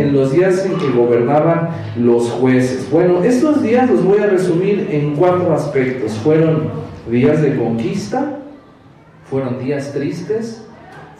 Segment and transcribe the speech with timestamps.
[0.00, 2.90] en los días en que gobernaban los jueces.
[2.90, 6.12] Bueno, estos días los voy a resumir en cuatro aspectos.
[6.12, 6.70] Fueron
[7.10, 8.38] días de conquista,
[9.24, 10.64] fueron días tristes,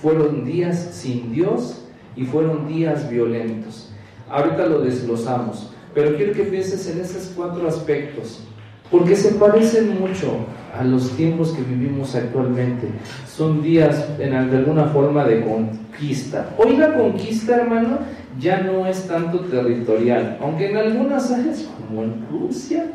[0.00, 1.84] fueron días sin Dios
[2.16, 3.90] y fueron días violentos.
[4.30, 8.44] Ahorita lo desglosamos, pero quiero que pienses en esos cuatro aspectos,
[8.90, 10.36] porque se parecen mucho
[10.78, 12.88] a los tiempos que vivimos actualmente.
[13.26, 16.50] Son días en alguna forma de conquista.
[16.58, 17.98] Hoy la conquista, hermano,
[18.38, 22.86] ya no es tanto territorial, aunque en algunas áreas, como en Rusia,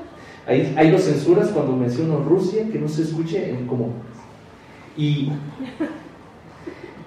[0.47, 3.93] hay, hay los censuras cuando menciono Rusia, que no se escuche en como...
[4.95, 5.31] Y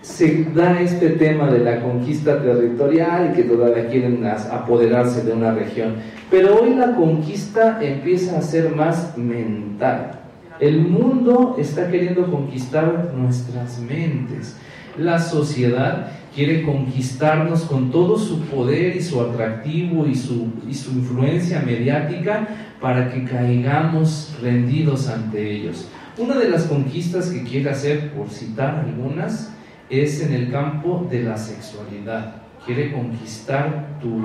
[0.01, 5.53] se da este tema de la conquista territorial y que todavía quieren apoderarse de una
[5.53, 5.97] región.
[6.31, 10.21] Pero hoy la conquista empieza a ser más mental.
[10.61, 14.57] El mundo está queriendo conquistar nuestras mentes.
[14.97, 20.93] La sociedad quiere conquistarnos con todo su poder y su atractivo y su, y su
[20.93, 22.47] influencia mediática
[22.79, 25.89] para que caigamos rendidos ante ellos.
[26.19, 29.51] Una de las conquistas que quiere hacer, por citar algunas,
[29.89, 32.43] es en el campo de la sexualidad.
[32.67, 34.21] Quiere conquistar tu,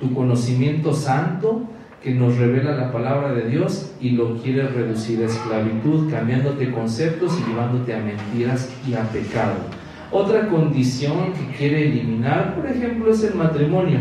[0.00, 1.68] tu conocimiento santo,
[2.02, 7.32] que nos revela la palabra de Dios y lo quiere reducir a esclavitud, cambiándote conceptos
[7.38, 9.83] y llevándote a mentiras y a pecado.
[10.14, 13.98] Otra condición que quiere eliminar, por ejemplo, es el matrimonio.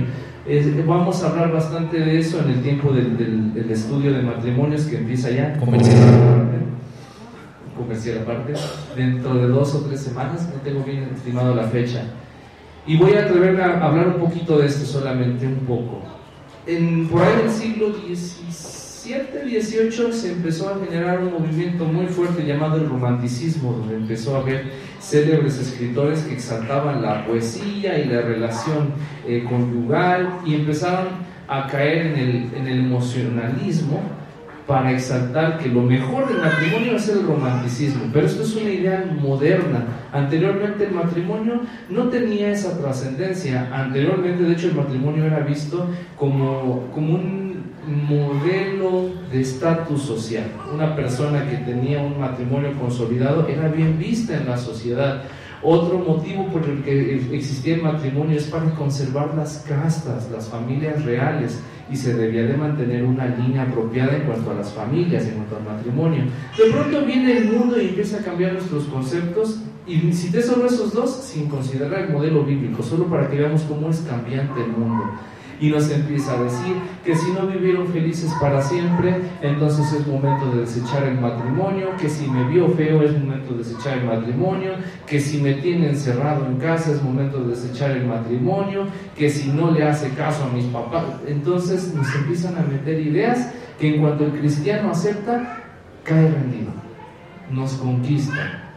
[0.85, 4.97] vamos a hablar bastante de eso en el tiempo del, del, estudio de matrimonios que
[4.97, 5.57] empieza ya.
[5.57, 5.97] Comercial.
[7.75, 8.53] Comercial aparte.
[8.95, 12.03] Dentro de dos o tres semanas, no tengo bien estimado la fecha.
[12.85, 16.03] Y voy a atreverme a hablar un poquito de esto solamente, un poco
[16.65, 22.45] en, por ahí del siglo XVII, XVIII se empezó a generar un movimiento muy fuerte
[22.45, 24.71] llamado el romanticismo, donde empezó a haber
[25.03, 28.93] célebres escritores que exaltaban la poesía y la relación
[29.27, 31.07] eh, conyugal y empezaron
[31.47, 34.01] a caer en el, en el emocionalismo
[34.65, 39.05] para exaltar que lo mejor del matrimonio es el romanticismo, pero esto es una idea
[39.21, 39.85] moderna.
[40.13, 43.69] Anteriormente el matrimonio no tenía esa trascendencia.
[43.73, 47.52] Anteriormente, de hecho, el matrimonio era visto como, como un
[47.87, 50.45] modelo de estatus social.
[50.73, 55.23] Una persona que tenía un matrimonio consolidado era bien vista en la sociedad.
[55.61, 61.03] Otro motivo por el que existía el matrimonio es para conservar las castas, las familias
[61.05, 65.35] reales y se debía de mantener una línea apropiada en cuanto a las familias, en
[65.35, 66.23] cuanto al matrimonio.
[66.57, 70.93] De pronto viene el mundo y empieza a cambiar nuestros conceptos y cité solo esos
[70.93, 75.03] dos sin considerar el modelo bíblico, solo para que veamos cómo es cambiante el mundo
[75.63, 76.75] y nos empieza a decir
[77.05, 82.09] que si no vivieron felices para siempre, entonces es momento de desechar el matrimonio, que
[82.09, 84.73] si me vio feo es momento de desechar el matrimonio,
[85.07, 88.87] que si me tiene encerrado en casa es momento de desechar el matrimonio,
[89.17, 93.53] que si no le hace caso a mis papás, entonces nos empiezan a meter ideas
[93.79, 95.63] que en cuanto el cristiano acepta,
[96.03, 96.73] cae rendido,
[97.49, 98.69] nos conquista.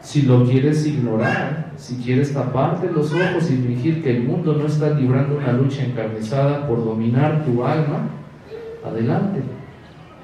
[0.00, 4.66] Si lo quieres ignorar, si quieres taparte los ojos y fingir que el mundo no
[4.66, 8.06] está librando una lucha encarnizada por dominar tu alma,
[8.84, 9.40] adelante.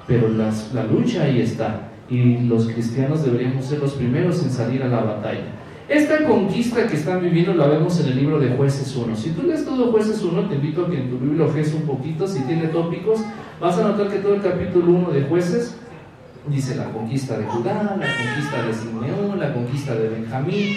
[0.05, 4.87] Pero la lucha ahí está y los cristianos deberíamos ser los primeros en salir a
[4.87, 5.45] la batalla.
[5.89, 9.15] Esta conquista que están viviendo la vemos en el libro de Jueces 1.
[9.15, 11.83] Si tú lees todo Jueces 1, te invito a que en tu Biblia ojes un
[11.83, 13.21] poquito, si tiene tópicos,
[13.59, 15.75] vas a notar que todo el capítulo 1 de Jueces
[16.47, 20.75] dice la conquista de Judá, la conquista de Simeón, la conquista de Benjamín,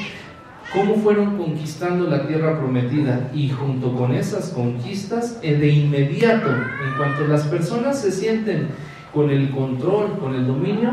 [0.73, 6.97] cómo fueron conquistando la tierra prometida y junto con esas conquistas, eh, de inmediato, en
[6.97, 8.69] cuanto las personas se sienten
[9.13, 10.93] con el control, con el dominio,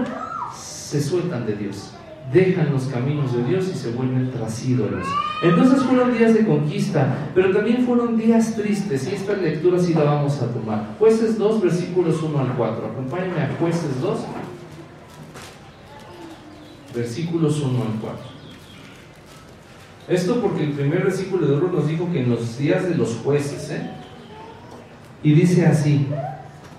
[0.56, 1.92] se sueltan de Dios,
[2.34, 5.06] dejan los caminos de Dios y se vuelven tras ídolos.
[5.44, 10.04] Entonces fueron días de conquista, pero también fueron días tristes y esta lectura sí la
[10.04, 10.96] vamos a tomar.
[10.98, 12.88] Jueces 2, versículos 1 al 4.
[12.88, 14.20] Acompáñenme a Jueces 2,
[16.96, 18.37] versículos 1 al 4.
[20.08, 23.18] Esto porque el primer versículo de oro nos dijo que en los días de los
[23.24, 23.90] jueces, ¿eh?
[25.22, 26.08] y dice así,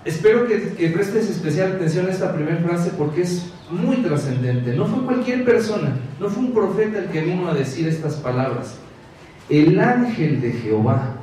[0.03, 4.75] espero que, que prestes especial atención a esta primera frase porque es muy trascendente.
[4.75, 8.77] No fue cualquier persona, no fue un profeta el que vino a decir estas palabras.
[9.47, 11.15] El ángel de Jehová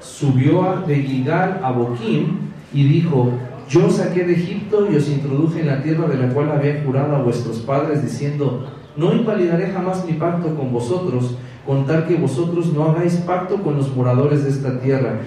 [0.00, 3.32] subió de Gilgal a Boquín y dijo,
[3.68, 7.16] yo saqué de Egipto y os introduje en la tierra de la cual había jurado
[7.16, 12.72] a vuestros padres, diciendo, no invalidaré jamás mi pacto con vosotros, con tal que vosotros
[12.72, 15.20] no hagáis pacto con los moradores de esta tierra,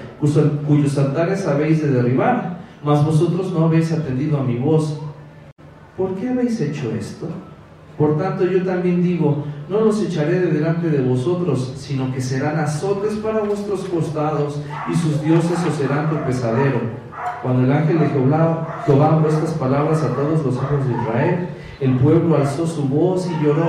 [0.68, 5.00] cuyos altares habéis de derribar, mas vosotros no habéis atendido a mi voz.
[5.96, 7.28] ¿Por qué habéis hecho esto?
[7.98, 12.60] Por tanto yo también digo, no los echaré de delante de vosotros, sino que serán
[12.60, 14.60] azotes para vuestros costados
[14.92, 16.80] y sus dioses os serán pesadero.
[17.42, 21.50] Cuando el ángel de Jehová, Jehová estas palabras a todos los hijos de Israel,
[21.82, 23.66] el pueblo alzó su voz y lloró,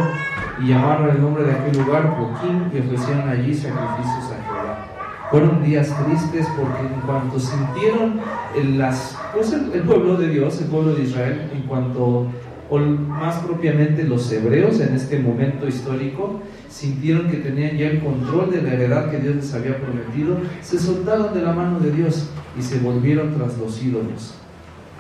[0.62, 4.88] y llamaron el nombre de aquel lugar Joaquín y ofrecieron allí sacrificios a Jehová.
[5.31, 8.20] Fueron días tristes porque en cuanto sintieron
[8.55, 12.26] el, las, pues el, pueblo de Dios, el pueblo de Israel, en cuanto,
[12.69, 18.50] o más propiamente los hebreos en este momento histórico, sintieron que tenían ya el control
[18.50, 22.29] de la heredad que Dios les había prometido, se soltaron de la mano de Dios
[22.59, 24.35] y se volvieron tras los ídolos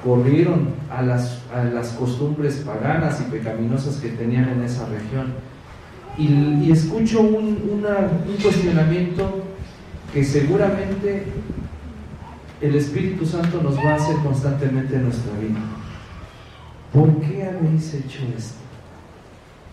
[0.04, 5.34] corrieron a las, a las costumbres paganas y pecaminosas que tenían en esa región.
[6.18, 9.44] Y, escucho un, un cuestionamiento
[10.12, 11.24] que seguramente
[12.60, 15.58] el Espíritu Santo nos va a hacer constantemente en nuestra vida.
[16.92, 18.60] ¿Por qué habéis hecho esto?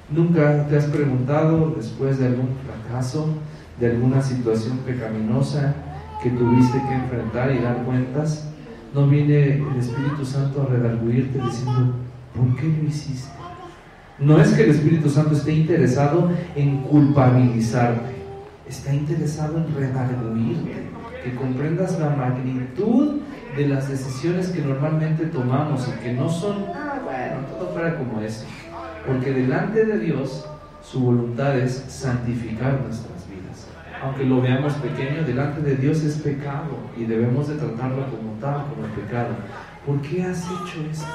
[0.10, 3.28] ¿Nunca te has preguntado después de algún fracaso,
[3.80, 5.76] de alguna situación pecaminosa
[6.24, 8.49] que tuviste que enfrentar y dar cuentas?
[8.94, 11.94] No viene el Espíritu Santo a redarguirte diciendo,
[12.36, 13.30] ¿por qué lo hiciste?
[14.20, 18.16] No es que el Espíritu Santo esté interesado en culpabilizarte,
[18.68, 20.90] está interesado en redarguirte,
[21.24, 23.20] que comprendas la magnitud
[23.56, 27.00] de las decisiones que normalmente tomamos y que no son, ah,
[27.50, 28.46] todo fuera como eso.
[29.06, 30.46] Porque delante de Dios,
[30.84, 33.19] su voluntad es santificar nuestra
[34.02, 38.66] aunque lo veamos pequeño, delante de Dios es pecado y debemos de tratarlo como tal,
[38.68, 39.36] como pecado.
[39.86, 41.06] ¿Por qué has hecho esto?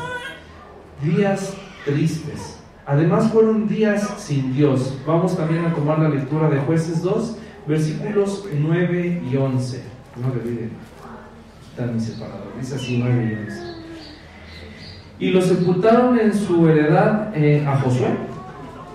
[1.03, 1.55] Días
[1.85, 2.61] tristes.
[2.87, 4.99] Además fueron días sin Dios.
[5.07, 9.83] Vamos también a tomar la lectura de jueces 2, versículos 9 y 11.
[10.21, 10.71] No le olviden,
[11.71, 12.49] están separados.
[12.61, 13.75] Dice así 9 y 11.
[15.21, 18.34] Y lo sepultaron en su heredad eh, a Josué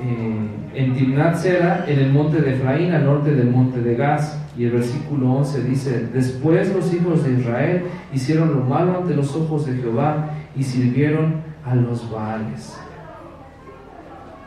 [0.01, 4.40] eh, en Timnat Sera, en el monte de Efraín, al norte del monte de Gaz.
[4.57, 9.36] Y el versículo 11 dice, después los hijos de Israel hicieron lo malo ante los
[9.36, 12.78] ojos de Jehová y sirvieron a los Baales.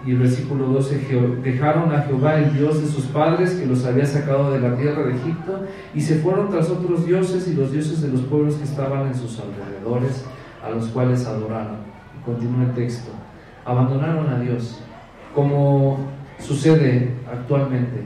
[0.04, 4.04] Y el versículo 12, dejaron a Jehová el Dios de sus padres que los había
[4.04, 5.64] sacado de la tierra de Egipto
[5.94, 9.14] y se fueron tras otros dioses y los dioses de los pueblos que estaban en
[9.14, 10.24] sus alrededores,
[10.64, 11.76] a los cuales adoraron.
[12.18, 13.12] Y continúa el texto.
[13.64, 14.82] Abandonaron a Dios
[15.34, 15.98] como
[16.38, 18.04] sucede actualmente.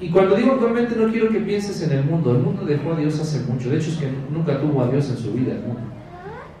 [0.00, 2.96] Y cuando digo actualmente no quiero que pienses en el mundo, el mundo dejó a
[2.96, 5.60] Dios hace mucho, de hecho es que nunca tuvo a Dios en su vida el
[5.60, 5.80] mundo.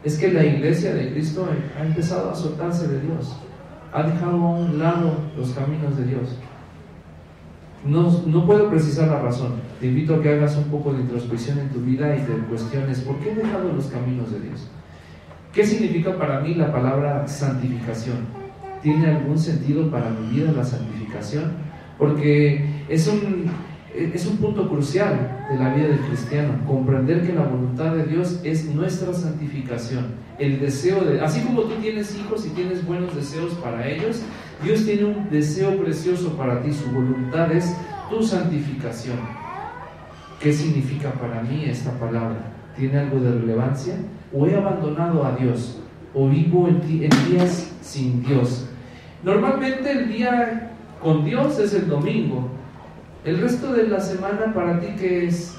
[0.04, 1.48] Es que la iglesia de Cristo
[1.78, 3.36] ha empezado a soltarse de Dios,
[3.92, 6.38] ha dejado a un lado los caminos de Dios.
[7.84, 11.58] No, no puedo precisar la razón, te invito a que hagas un poco de introspección
[11.58, 14.68] en tu vida y te cuestiones, ¿por qué he dejado los caminos de Dios?
[15.52, 18.41] ¿Qué significa para mí la palabra santificación?
[18.82, 21.52] Tiene algún sentido para mi vida la santificación,
[21.98, 23.50] porque es un,
[23.94, 28.40] es un punto crucial de la vida del cristiano, comprender que la voluntad de Dios
[28.42, 30.06] es nuestra santificación,
[30.38, 34.22] el deseo de, así como tú tienes hijos y tienes buenos deseos para ellos,
[34.64, 37.74] Dios tiene un deseo precioso para ti, su voluntad es
[38.10, 39.18] tu santificación.
[40.40, 42.52] ¿Qué significa para mí esta palabra?
[42.76, 43.94] ¿Tiene algo de relevancia?
[44.32, 45.78] ¿O he abandonado a Dios?
[46.14, 48.68] ¿O vivo en, en días sin Dios?
[49.22, 50.72] Normalmente el día
[51.02, 52.48] con Dios es el domingo.
[53.24, 55.56] El resto de la semana para ti que es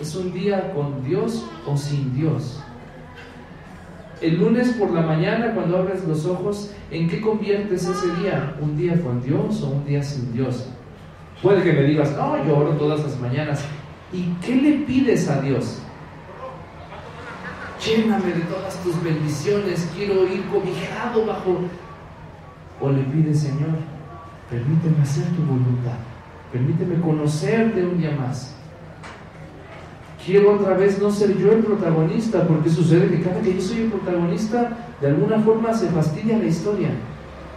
[0.00, 2.62] es un día con Dios o sin Dios.
[4.20, 8.54] El lunes por la mañana cuando abres los ojos, ¿en qué conviertes ese día?
[8.60, 10.68] ¿Un día con Dios o un día sin Dios?
[11.42, 13.64] Puede que me digas, no, yo oro todas las mañanas.
[14.12, 15.80] ¿Y qué le pides a Dios?
[17.84, 21.60] Lléname de todas tus bendiciones, quiero ir cobijado bajo
[22.80, 23.76] o le pide, Señor,
[24.48, 25.98] permíteme hacer tu voluntad,
[26.52, 28.56] permíteme conocerte un día más.
[30.24, 33.82] Quiero otra vez no ser yo el protagonista, porque sucede que cada que yo soy
[33.82, 36.90] el protagonista, de alguna forma se fastidia la historia.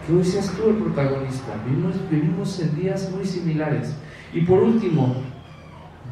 [0.06, 1.52] Que hoy seas tú el protagonista.
[1.66, 3.94] Vivimos, vivimos en días muy similares.
[4.32, 5.14] Y por último,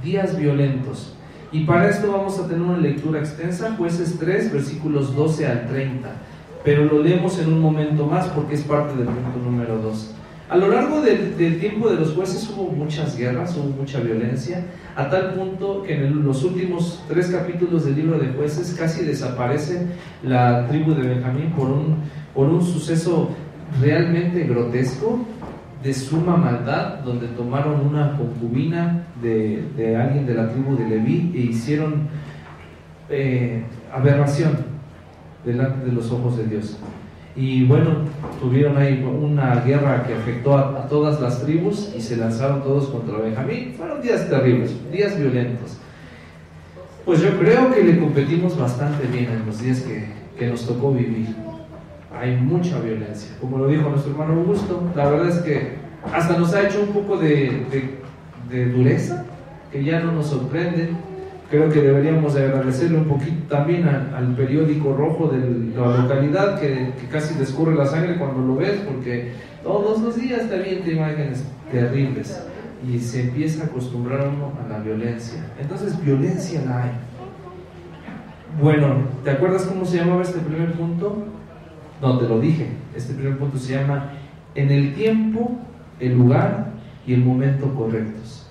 [0.05, 1.17] días violentos.
[1.53, 6.11] Y para esto vamos a tener una lectura extensa, jueces 3, versículos 12 al 30
[6.65, 10.15] pero lo leemos en un momento más porque es parte del punto número 2.
[10.49, 15.09] A lo largo del, tiempo de los jueces hubo muchas guerras, hubo mucha violencia, a
[15.09, 19.87] tal punto que en los últimos tres capítulos del libro de jueces casi desaparece
[20.23, 21.97] la tribu de Benjamín por un,
[22.35, 23.31] por un suceso
[23.81, 25.21] realmente grotesco,
[25.83, 31.33] de suma maldad, donde tomaron una concubina de, de alguien de la tribu de Leví
[31.35, 32.09] e hicieron
[33.09, 34.72] eh, aberración
[35.45, 36.77] delante de los ojos de Dios.
[37.35, 37.91] Y bueno,
[38.41, 43.19] tuvieron ahí una guerra que afectó a, todas las tribus y se lanzaron todos contra
[43.19, 43.75] Benjamín.
[43.77, 45.79] Fueron días terribles, días violentos.
[47.07, 50.07] Pues yo creo que le competimos bastante bien en los días que,
[50.39, 51.35] que nos tocó vivir.
[52.15, 53.35] Hay mucha violencia.
[53.41, 55.77] Como lo dijo nuestro hermano Augusto, la verdad es que
[56.13, 59.25] hasta nos ha hecho un poco de, de, de dureza,
[59.73, 60.91] que ya no nos sorprende
[61.53, 65.39] Creo que deberíamos agradecerle un poquito también al, periódico rojo de
[65.77, 69.33] la localidad que, casi descurre la sangre cuando lo ves, porque
[69.63, 72.43] todos los días te avienta imágenes terribles
[72.91, 75.45] y se empieza a acostumbrar uno a la violencia.
[75.61, 76.91] Entonces, violencia la hay.
[78.59, 81.23] Bueno, ¿te acuerdas cómo se llamaba este primer punto?
[82.01, 82.69] No, te lo dije.
[82.97, 84.13] Este primer punto se llama
[84.55, 85.59] en el tiempo,
[86.01, 86.73] el lugar
[87.07, 88.42] y el momento correctos.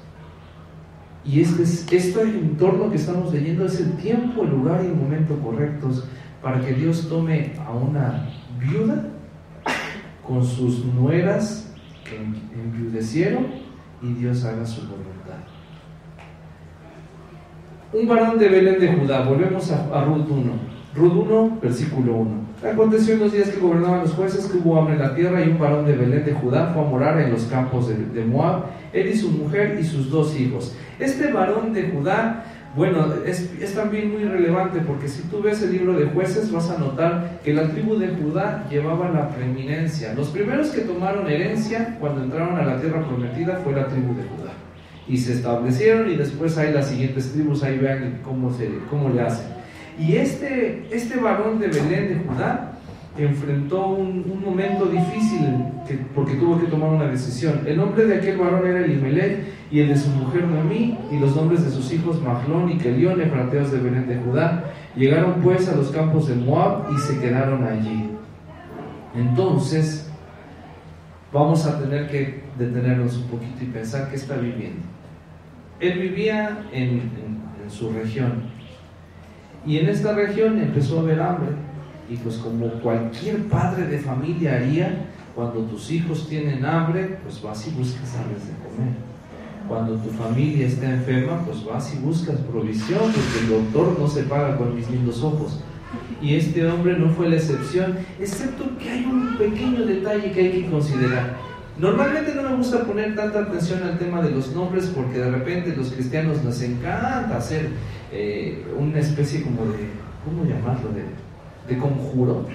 [1.23, 1.63] Y este,
[1.95, 6.05] este entorno que estamos leyendo es el tiempo, el lugar y el momento correctos
[6.41, 8.27] para que Dios tome a una
[8.59, 9.05] viuda
[10.25, 11.73] con sus nueras
[12.03, 13.47] que enviudecieron
[14.01, 15.11] y Dios haga su voluntad.
[17.93, 20.51] Un varón de Belén de Judá, volvemos a, a Ruth 1.
[20.95, 22.50] Rud 1, versículo 1.
[22.63, 25.57] Aconteció en días que gobernaban los jueces que hubo hambre en la tierra y un
[25.57, 29.17] varón de Belén de Judá fue a morar en los campos de, Moab, él y
[29.17, 30.75] su mujer y sus dos hijos.
[30.99, 35.71] Este varón de Judá, bueno, es, es, también muy relevante porque si tú ves el
[35.71, 40.13] libro de jueces vas a notar que la tribu de Judá llevaba la preeminencia.
[40.13, 44.21] Los primeros que tomaron herencia cuando entraron a la tierra prometida fue la tribu de
[44.21, 44.51] Judá.
[45.07, 49.21] Y se establecieron y después hay las siguientes tribus, ahí vean cómo, se, cómo le
[49.21, 49.60] hacen.
[50.01, 52.71] Y este, este varón de Belén de Judá
[53.17, 55.45] enfrentó un, momento difícil
[56.15, 57.61] porque tuvo que tomar una decisión.
[57.67, 61.35] El nombre de aquel varón era Elimelech y el de su mujer Noemí y los
[61.35, 64.71] nombres de sus hijos Mahlón y Kelión, efrateos de Belén de Judá.
[64.95, 68.09] Llegaron pues a los campos de Moab y se quedaron allí.
[69.15, 70.09] Entonces,
[71.31, 74.81] vamos a tener que detenernos un poquito y pensar qué está viviendo.
[75.79, 77.01] Él vivía en
[77.69, 78.60] su región,
[79.65, 81.49] y en esta región empezó a haber hambre.
[82.09, 87.65] Y pues como cualquier padre de familia haría, cuando tus hijos tienen hambre, pues vas
[87.67, 88.93] y buscas darles de comer.
[89.67, 94.23] Cuando tu familia está enferma, pues vas y buscas provisión, porque el doctor no se
[94.23, 95.61] paga con mis lindos ojos.
[96.21, 100.51] Y este hombre no fue la excepción, excepto que hay un pequeño detalle que hay
[100.63, 101.37] que considerar.
[101.77, 105.75] Normalmente no me gusta poner tanta atención al tema de los nombres porque de repente
[105.75, 107.69] los cristianos nos encanta hacer
[108.11, 109.89] eh, una especie como de,
[110.25, 110.89] ¿cómo llamarlo?
[110.91, 111.03] De,
[111.73, 112.45] de conjuro,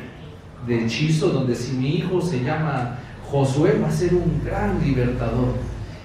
[0.66, 2.98] de hechizo, donde si mi hijo se llama
[3.30, 5.54] Josué va a ser un gran libertador.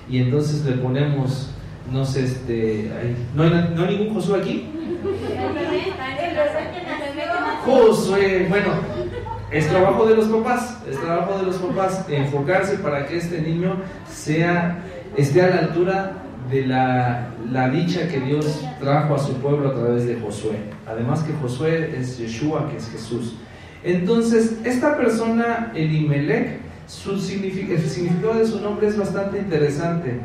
[0.10, 1.52] Y entonces le ponemos,
[1.92, 2.92] no sé, este,
[3.36, 4.70] ¿no, hay, ¿no hay ningún Josué aquí?
[7.66, 8.70] Josué, bueno,
[9.52, 13.76] es trabajo de los papás, es trabajo de los papás enfocarse para que este niño
[14.10, 14.84] sea,
[15.18, 16.14] esté a la altura
[16.50, 20.58] de la, la, dicha que Dios trajo a su pueblo a través de Josué.
[20.88, 23.36] Además que Josué es Yeshua, que es Jesús.
[23.84, 30.20] Entonces, esta persona, Elimelech, su el significado de su nombre es bastante interesante,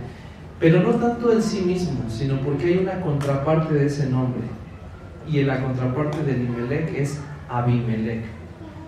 [0.59, 4.43] pero no tanto en sí mismo, sino porque hay una contraparte de ese nombre.
[5.29, 8.25] Y la contraparte de Elimelech es Abimelech.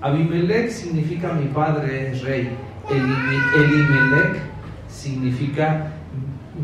[0.01, 2.51] Abimelech significa mi padre es rey.
[2.91, 4.41] Elimelech
[4.89, 5.93] significa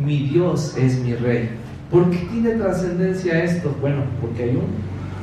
[0.02, 1.50] mi Dios es mi rey.
[1.90, 3.74] ¿Por qué tiene trascendencia esto?
[3.80, 4.66] Bueno, porque hay un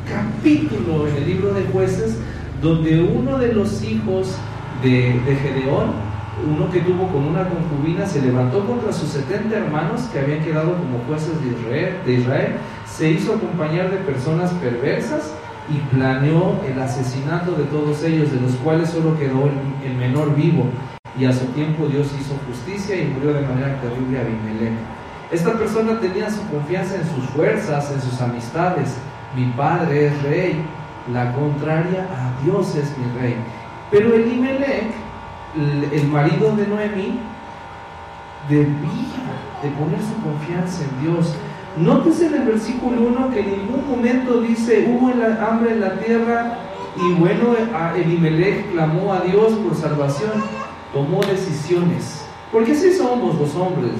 [0.07, 2.17] capítulo en el libro de jueces
[2.61, 4.35] donde uno de los hijos
[4.83, 5.91] de, Gedeón,
[6.47, 10.75] uno que tuvo con una concubina, se levantó contra sus 70 hermanos que habían quedado
[10.77, 12.53] como jueces de Israel, de Israel
[12.85, 15.33] se hizo acompañar de personas perversas
[15.69, 19.49] y planeó el asesinato de todos ellos, de los cuales solo quedó
[19.85, 20.65] el, menor vivo.
[21.19, 24.73] Y a su tiempo Dios hizo justicia y murió de manera terrible Abimelech.
[25.31, 28.95] Esta persona tenía su confianza en sus fuerzas, en sus amistades.
[29.35, 30.65] Mi padre es rey,
[31.11, 33.35] la contraria a Dios es mi rey.
[33.89, 34.91] Pero Elimelech,
[35.91, 37.19] el marido de Noemí,
[38.49, 39.21] debía
[39.61, 41.35] de poner su confianza en Dios
[41.77, 46.57] Nótese en el versículo 1 que en ningún momento dice hubo hambre en la tierra
[46.97, 47.55] y bueno,
[47.95, 50.31] Elimelech clamó a Dios por salvación,
[50.93, 52.25] tomó decisiones.
[52.51, 53.93] Porque así somos los hombres.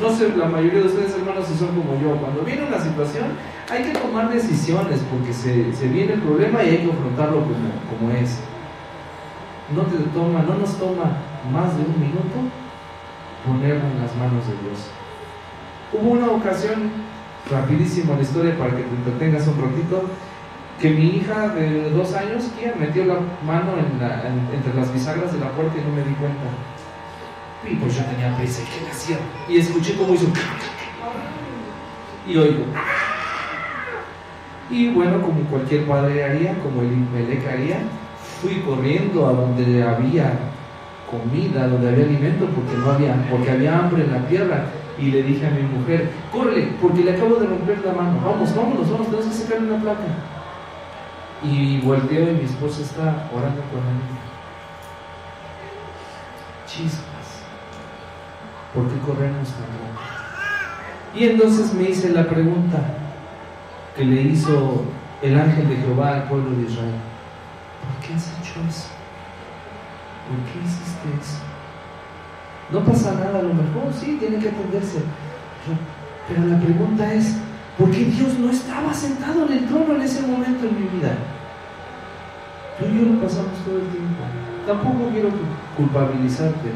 [0.00, 2.16] No sé, la mayoría de ustedes hermanos si son como yo.
[2.16, 3.26] Cuando viene una situación
[3.70, 7.70] hay que tomar decisiones porque se, se viene el problema y hay que afrontarlo como,
[7.90, 8.38] como es.
[9.74, 11.16] No te toma, no nos toma
[11.52, 12.36] más de un minuto
[13.46, 14.88] ponerlo en las manos de Dios.
[15.92, 16.90] Hubo una ocasión
[17.50, 20.04] rapidísimo la historia para que te entretengas un ratito,
[20.82, 22.42] que mi hija de dos años
[22.76, 23.14] metió la
[23.46, 26.42] mano entre las bisagras de la puerta y no me di cuenta.
[27.64, 29.16] Y pues yo tenía prisa, ¿qué le hacía?
[29.48, 30.26] Y escuché cómo hizo.
[32.26, 32.64] Y oigo.
[34.70, 37.78] Y bueno, como cualquier padre haría, como el Imelec haría,
[38.40, 40.32] fui corriendo a donde había
[41.08, 44.64] comida, donde había alimento, porque no había, porque había hambre en la tierra.
[44.98, 48.20] Y le dije a mi mujer, corre, porque le acabo de romper la mano.
[48.24, 50.31] Vamos, vámonos, vamos, tenemos que sacarle una placa.
[51.44, 54.02] Y volteo y mi esposa está orando con él.
[56.66, 57.42] Chispas.
[58.74, 62.78] ¿Por qué corremos tan Y entonces me hice la pregunta
[63.96, 64.84] que le hizo
[65.20, 66.94] el ángel de Jehová al pueblo de Israel.
[67.82, 68.88] ¿Por qué has hecho eso?
[70.28, 71.52] ¿Por qué hiciste eso?
[72.70, 75.02] No pasa nada, a lo mejor sí, tiene que atenderse.
[76.28, 77.36] Pero, la pregunta es,
[77.76, 81.14] ¿por qué Dios no estaba sentado en el trono en ese momento en mi vida?
[82.78, 84.22] Tú y yo lo pasamos todo el tiempo.
[84.66, 85.28] Tampoco quiero
[85.76, 86.70] culpabilizarte.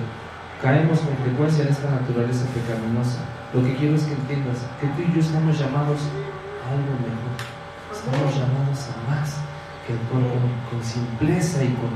[0.60, 3.20] Caemos con frecuencia en esta naturaleza pecaminosa.
[3.54, 6.00] Lo que quiero es que entiendas que tú y yo estamos llamados
[6.60, 7.34] a algo mejor.
[7.92, 9.36] Estamos llamados a más
[9.86, 10.22] que con,
[10.68, 11.92] con simpleza y con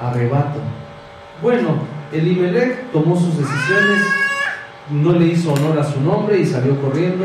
[0.00, 0.60] arrebato.
[1.40, 1.78] Bueno,
[2.12, 4.02] Elimelech tomó sus decisiones,
[4.90, 7.24] no le hizo honor a su nombre y salió corriendo,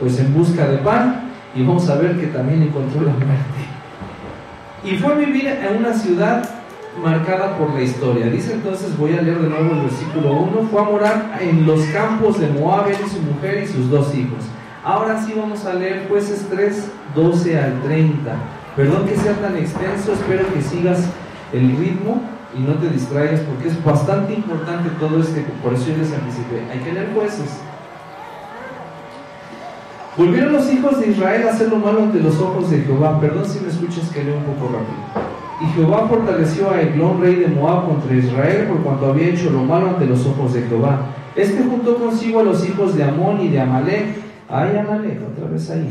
[0.00, 3.57] pues en busca de pan, y vamos a ver que también encontró la muerte.
[4.84, 6.48] Y fue a vivir en una ciudad
[7.02, 8.26] marcada por la historia.
[8.26, 11.80] Dice entonces, voy a leer de nuevo el versículo 1, fue a morar en los
[11.86, 14.44] campos de Moab, y su mujer y sus dos hijos.
[14.84, 18.36] Ahora sí vamos a leer jueces 3, 12 al 30.
[18.76, 21.04] Perdón que sea tan extenso, espero que sigas
[21.52, 22.22] el ritmo
[22.56, 26.62] y no te distraigas porque es bastante importante todo este, por eso yo les anticipé,
[26.72, 27.58] hay que leer jueces.
[30.18, 33.20] Volvieron los hijos de Israel a hacer lo malo ante los ojos de Jehová.
[33.20, 35.28] Perdón si me escuchas que leo un poco rápido.
[35.60, 39.62] Y Jehová fortaleció a Eglón, rey de Moab, contra Israel por cuanto había hecho lo
[39.62, 41.06] malo ante los ojos de Jehová.
[41.36, 44.06] Este juntó consigo a los hijos de Amón y de Amalek.
[44.48, 45.88] Ay, Amalek, otra vez ahí.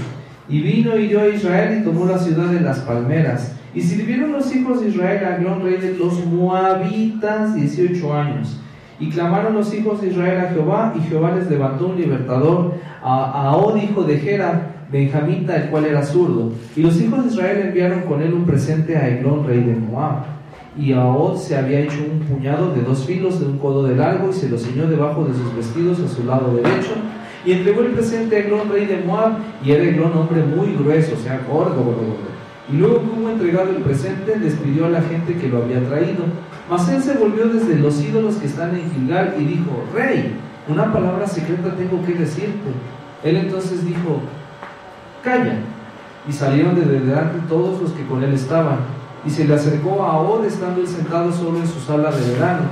[0.49, 4.33] Y vino y hirió a Israel y tomó la ciudad de las palmeras y sirvieron
[4.33, 8.59] los hijos de Israel a Glón, rey de los Moabitas, 18 años.
[8.99, 13.49] Y clamaron los hijos de Israel a Jehová, y Jehová les levantó un libertador, a
[13.49, 16.51] Ahod, hijo de Gera, benjamita, el cual era zurdo.
[16.75, 20.23] Y los hijos de Israel enviaron con él un presente a Eglón, rey de Moab.
[20.75, 24.29] Y Ahod se había hecho un puñado de dos filos de un codo de largo,
[24.29, 26.93] y se lo ciñó debajo de sus vestidos a su lado derecho.
[27.45, 31.15] Y entregó el presente a Eglón, rey de Moab, y era Eglón hombre muy grueso,
[31.15, 32.36] o sea, gordo, gordo, gordo.
[32.69, 36.25] Y luego que hubo entregado el presente, despidió a la gente que lo había traído.
[36.69, 40.35] Mas él se volvió desde los ídolos que están en Gilgal y dijo, Rey,
[40.67, 42.71] una palabra secreta tengo que decirte.
[43.23, 44.21] Él entonces dijo,
[45.23, 45.59] Calla.
[46.27, 48.79] Y salieron de delante todos los que con él estaban.
[49.25, 52.63] Y se le acercó a Od estando él sentado solo en su sala de verano.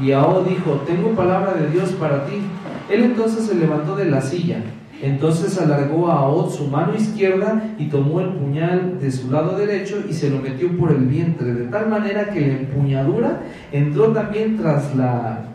[0.00, 2.40] Y Od dijo, tengo palabra de Dios para ti.
[2.88, 4.62] Él entonces se levantó de la silla
[5.02, 9.96] entonces alargó a Od su mano izquierda y tomó el puñal de su lado derecho
[10.08, 13.40] y se lo metió por el vientre, de tal manera que la empuñadura
[13.72, 15.46] entró también tras la,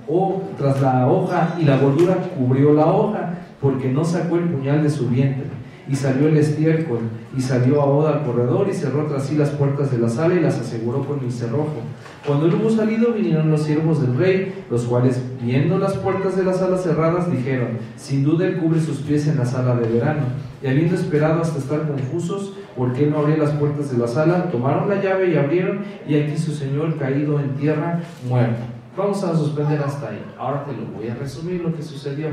[0.58, 4.90] tras la hoja y la gordura cubrió la hoja, porque no sacó el puñal de
[4.90, 5.48] su vientre.
[5.90, 7.00] Y salió el estiércol,
[7.36, 10.36] y salió a Oda al corredor, y cerró tras sí las puertas de la sala
[10.36, 11.82] y las aseguró con el cerrojo.
[12.26, 16.44] Cuando él hubo salido, vinieron los siervos del rey, los cuales, viendo las puertas de
[16.44, 20.24] la sala cerradas, dijeron: Sin duda él cubre sus pies en la sala de verano.
[20.62, 24.52] Y habiendo esperado hasta estar confusos, porque él no abría las puertas de la sala,
[24.52, 28.62] tomaron la llave y abrieron, y aquí su señor caído en tierra, muerto.
[28.98, 30.22] Vamos a suspender hasta ahí.
[30.40, 32.30] Ahora te lo voy a resumir lo que sucedió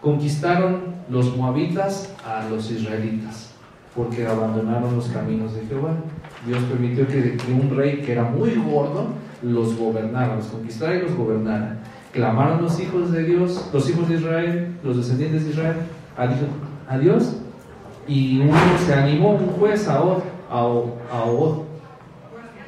[0.00, 3.52] conquistaron los moabitas a los israelitas,
[3.94, 5.94] porque abandonaron los caminos de Jehová.
[6.46, 9.08] Dios permitió que, un rey que era muy gordo
[9.42, 11.78] los gobernara, los conquistara y los gobernara.
[12.12, 15.76] Clamaron los hijos de Dios, los hijos de Israel, los descendientes de Israel,
[16.88, 17.36] a Dios,
[18.08, 18.54] y uno
[18.84, 21.26] se animó, un juez, a Od, a,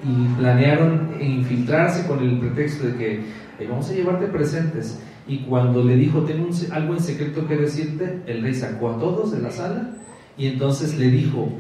[0.05, 5.97] y planearon infiltrarse con el pretexto de que vamos a llevarte presentes y cuando le
[5.97, 9.91] dijo, tengo algo en secreto que decirte, el rey sacó a todos de la sala
[10.39, 11.51] y entonces le dijo,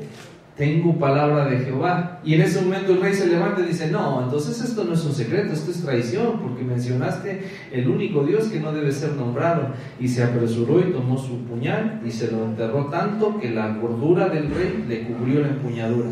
[0.57, 2.20] tengo palabra de Jehová.
[2.24, 5.04] Y en ese momento el rey se levanta y dice, no, entonces esto no es
[5.04, 9.68] un secreto, esto es traición, porque mencionaste el único Dios que no debe ser nombrado.
[10.00, 14.28] Y se apresuró y tomó su puñal y se lo enterró tanto que la gordura
[14.31, 16.09] del rey le cubrió la empuñadura.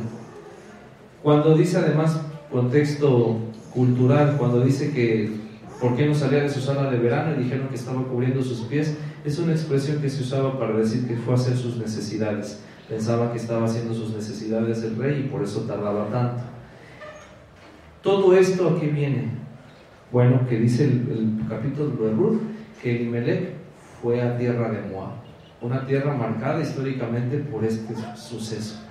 [1.22, 2.20] Cuando dice además,
[2.52, 3.38] contexto
[3.74, 5.45] cultural, cuando dice que
[5.80, 8.60] ¿Por qué no salía de su sala de verano y dijeron que estaba cubriendo sus
[8.62, 8.96] pies?
[9.24, 12.60] Es una expresión que se usaba para decir que fue a hacer sus necesidades.
[12.88, 16.42] Pensaba que estaba haciendo sus necesidades el rey y por eso tardaba tanto.
[18.02, 19.30] Todo esto a qué viene?
[20.12, 22.40] Bueno, que dice el, capítulo de Ruth
[22.80, 23.54] que Elimelech
[24.00, 25.10] fue a tierra de Moab,
[25.60, 28.85] una tierra marcada históricamente por este suceso,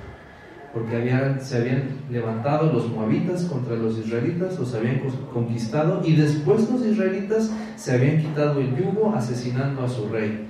[0.75, 4.99] porque se habían levantado los moabitas contra los israelitas, los habían
[5.33, 10.49] conquistado y después los israelitas se habían quitado el yugo asesinando a su rey.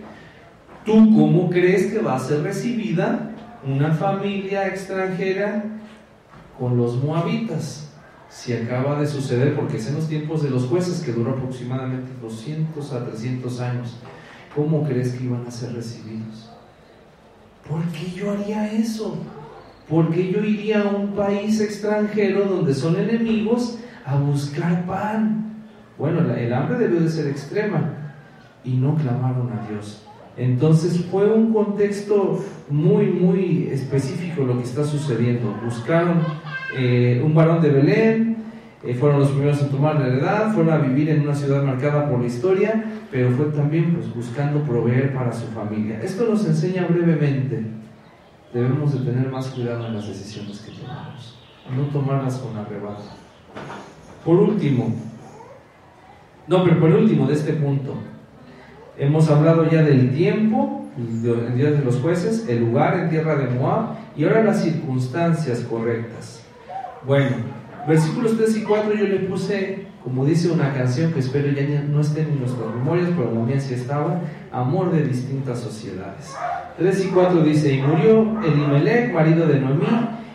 [0.83, 3.35] ¿Tú cómo crees que va a ser recibida
[3.67, 5.63] una familia extranjera
[6.57, 7.91] con los moabitas?
[8.27, 12.09] Si acaba de suceder, porque es en los tiempos de los jueces, que duró aproximadamente
[12.19, 13.97] 200 a 300 años,
[14.55, 16.49] ¿cómo crees que iban a ser recibidos?
[17.69, 19.19] ¿Por qué yo haría eso?
[19.89, 25.63] ¿Por qué yo iría a un país extranjero donde son enemigos a buscar pan?
[25.97, 27.91] Bueno, el hambre debió de ser extrema
[28.63, 30.05] y no clamaron a Dios.
[30.37, 35.55] Entonces fue un contexto muy, muy específico lo que está sucediendo.
[35.63, 36.23] Buscaron
[36.77, 38.37] eh, un varón de Belén,
[38.83, 42.09] eh, fueron los primeros en tomar la heredad, fueron a vivir en una ciudad marcada
[42.09, 46.01] por la historia, pero fue también pues, buscando proveer para su familia.
[46.03, 47.63] Esto nos enseña brevemente,
[48.55, 51.37] debemos de tener más cuidado en las decisiones que tomamos,
[51.75, 53.03] no tomarlas con arrebato.
[54.23, 54.95] Por último,
[56.47, 57.95] no, pero por último de este punto,
[58.97, 63.49] Hemos hablado ya del tiempo, el día de los jueces, el lugar en tierra de
[63.49, 66.45] Moab y ahora las circunstancias correctas.
[67.05, 67.35] Bueno,
[67.85, 71.99] versículos 3 y 4 yo le puse, como dice una canción que espero ya no
[71.99, 76.35] esté en nuestras memorias, pero la mía sí estaba, amor de distintas sociedades.
[76.77, 79.87] 3 y 4 dice, y murió Elimelech, marido de Noemí,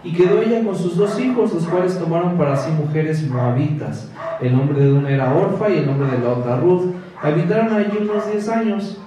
[0.03, 4.11] y quedó ella con sus dos hijos, los cuales tomaron para sí mujeres moabitas.
[4.41, 7.99] El nombre de una era Orfa y el nombre de la otra Ruth Habitaron allí
[8.01, 8.99] unos 10 años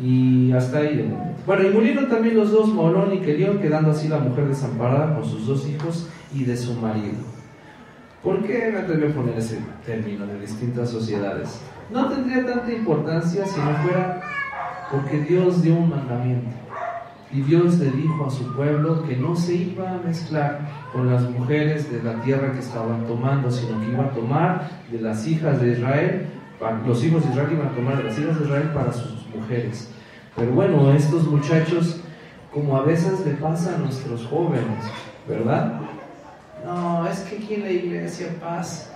[0.00, 1.12] y hasta ahí
[1.44, 5.24] Bueno, y murieron también los dos, Molón y Kelión, quedando así la mujer desamparada con
[5.24, 7.37] sus dos hijos y de su marido.
[8.28, 11.62] ¿Por qué me atreví a poner ese término de distintas sociedades?
[11.90, 14.20] No tendría tanta importancia si no fuera
[14.92, 16.50] porque Dios dio un mandamiento.
[17.32, 20.60] Y Dios le dijo a su pueblo que no se iba a mezclar
[20.92, 25.00] con las mujeres de la tierra que estaban tomando, sino que iba a tomar de
[25.00, 26.26] las hijas de Israel
[26.86, 29.90] los hijos de Israel iban a tomar las hijas de Israel para sus mujeres.
[30.36, 32.02] Pero bueno, estos muchachos,
[32.52, 34.84] como a veces le pasa a nuestros jóvenes,
[35.26, 35.80] ¿verdad?
[36.64, 38.90] No, es que aquí en la iglesia paz,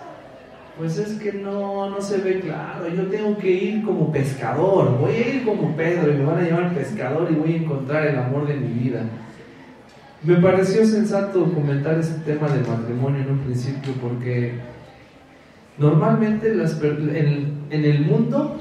[0.79, 2.89] pues es que no, no se ve claro.
[2.89, 6.49] Yo tengo que ir como pescador, voy a ir como Pedro y me van a
[6.49, 9.03] llamar pescador y voy a encontrar el amor de mi vida.
[10.23, 14.61] Me pareció sensato comentar este tema del matrimonio en un principio porque
[15.79, 18.61] Normalmente en, el mundo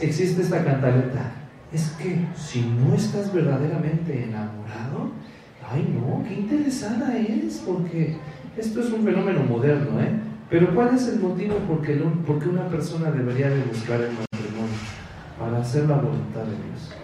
[0.00, 1.32] existe esta cantaleta.
[1.72, 5.12] Es que si no estás verdaderamente enamorado,
[5.72, 8.16] ay no, qué interesada es, porque
[8.56, 10.10] esto es un fenómeno moderno, ¿eh?
[10.50, 11.98] Pero ¿cuál es el motivo por qué,
[12.48, 14.76] una persona debería de buscar el matrimonio?
[15.38, 16.94] Para hacer la voluntad de Dios.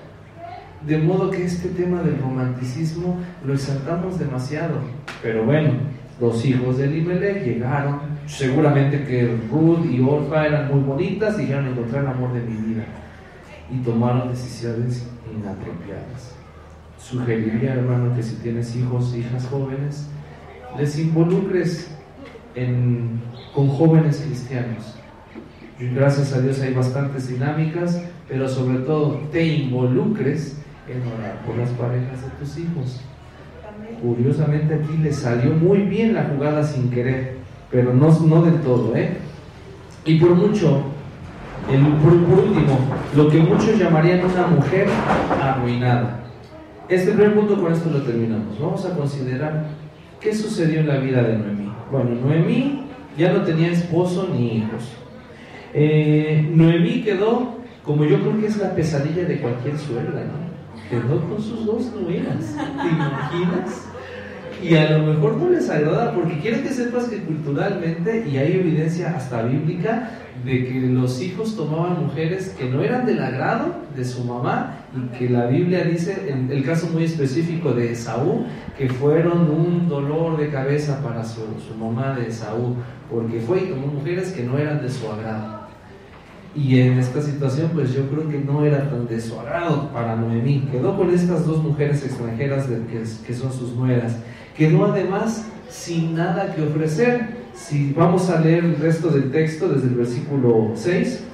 [0.87, 4.81] De modo que este tema del romanticismo lo exaltamos demasiado.
[5.23, 5.71] Pero bueno,
[6.21, 11.69] los hijos de Limelech llegaron seguramente que Ruth y Orfa eran muy bonitas y dijeron
[11.69, 12.85] encontrar el amor de mi vida
[13.71, 16.38] y tomaron decisiones inapropiadas.
[16.99, 20.09] Sugeriría, hermano, que si tienes hijos, hijas jóvenes,
[20.77, 21.95] les involucres
[23.55, 24.97] con jóvenes cristianos.
[25.79, 30.59] gracias a Dios hay bastantes dinámicas, pero sobre todo te involucres
[30.89, 33.01] en orar por las parejas de tus hijos.
[34.03, 37.39] Curiosamente aquí le salió muy bien la jugada sin querer
[37.71, 39.19] pero no, no del todo, ¿eh?
[40.05, 40.83] Y por mucho,
[41.71, 42.79] el, por, último,
[43.15, 44.89] lo que muchos llamarían una mujer
[45.41, 46.21] arruinada.
[46.89, 48.59] Este primer punto con esto lo terminamos.
[48.59, 49.67] Vamos a considerar
[50.21, 51.71] qué sucedió en la vida de Noemí.
[51.93, 52.85] Bueno, Noemí
[53.19, 54.97] ya no tenía esposo ni hijos.
[55.75, 60.49] Eh, Noemí quedó, como yo creo que es la pesadilla de cualquier suegra, ¿no?
[60.89, 62.57] Quedó con sus dos nueras.
[62.57, 63.88] ¿Te imaginas?
[64.63, 68.53] Y a lo mejor no les agrada porque quieren que sepas que culturalmente, y hay
[68.53, 70.11] evidencia hasta bíblica,
[70.45, 75.19] de que los hijos tomaban mujeres que no eran del agrado de su mamá y
[75.19, 78.45] que la Biblia dice, en el caso muy específico de Esaú,
[78.77, 82.77] que fueron un dolor de cabeza para su, su mamá de Esaú,
[83.11, 85.59] porque fue y tomó mujeres que no eran de su agrado.
[86.55, 90.17] Y en esta situación, pues yo creo que no era tan de su agrado para
[90.17, 90.67] Noemí.
[90.73, 94.17] Quedó con estas dos mujeres extranjeras que, que son sus nueras
[94.59, 97.39] quedó además sin nada que ofrecer.
[97.55, 101.25] Si vamos a leer el resto del texto desde el versículo 6,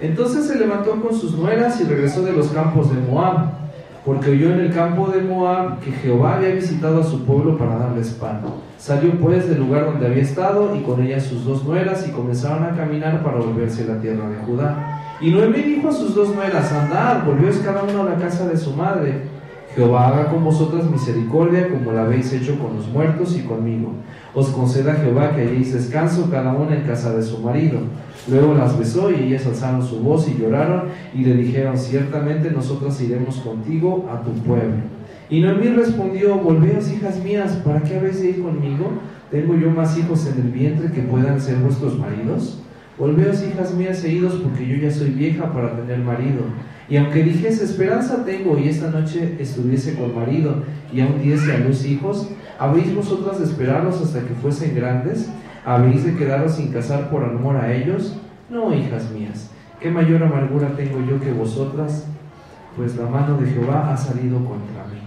[0.00, 3.58] entonces se levantó con sus nueras y regresó de los campos de Moab.
[4.04, 7.76] porque oyó en el campo de Moab que Jehová había visitado a su pueblo para
[7.76, 8.40] darles pan.
[8.78, 12.64] Salió pues del lugar donde había estado y con ella sus dos nueras y comenzaron
[12.64, 15.02] a caminar para volverse a la tierra de Judá.
[15.20, 18.56] Y Noemí dijo a sus dos nueras, andad, volvió cada uno a la casa de
[18.56, 19.37] su madre.
[19.78, 23.92] Jehová haga con vosotras misericordia como la habéis hecho con los muertos y conmigo.
[24.34, 27.78] Os conceda Jehová que halléis descanso cada una en casa de su marido.
[28.28, 33.00] Luego las besó y ellas alzaron su voz y lloraron y le dijeron, ciertamente nosotras
[33.00, 34.78] iremos contigo a tu pueblo.
[35.30, 38.90] Y Noemí respondió, volveos hijas mías, ¿para qué habéis de ir conmigo?
[39.30, 42.60] ¿Tengo yo más hijos en el vientre que puedan ser vuestros maridos?
[42.98, 46.40] Volveos hijas mías e idos porque yo ya soy vieja para tener marido.
[46.90, 51.58] Y aunque dijese, esperanza tengo y esta noche estuviese con marido y aún diese a
[51.58, 55.28] luz hijos, ¿habéis vosotras de esperarlos hasta que fuesen grandes?
[55.66, 58.16] ¿Habéis de quedaros sin casar por amor a ellos?
[58.48, 62.06] No, hijas mías, ¿qué mayor amargura tengo yo que vosotras?
[62.74, 64.98] Pues la mano de Jehová ha salido contra mí.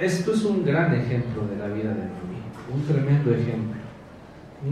[0.00, 2.40] Esto es un gran ejemplo de la vida de Noemí,
[2.72, 3.76] un tremendo ejemplo.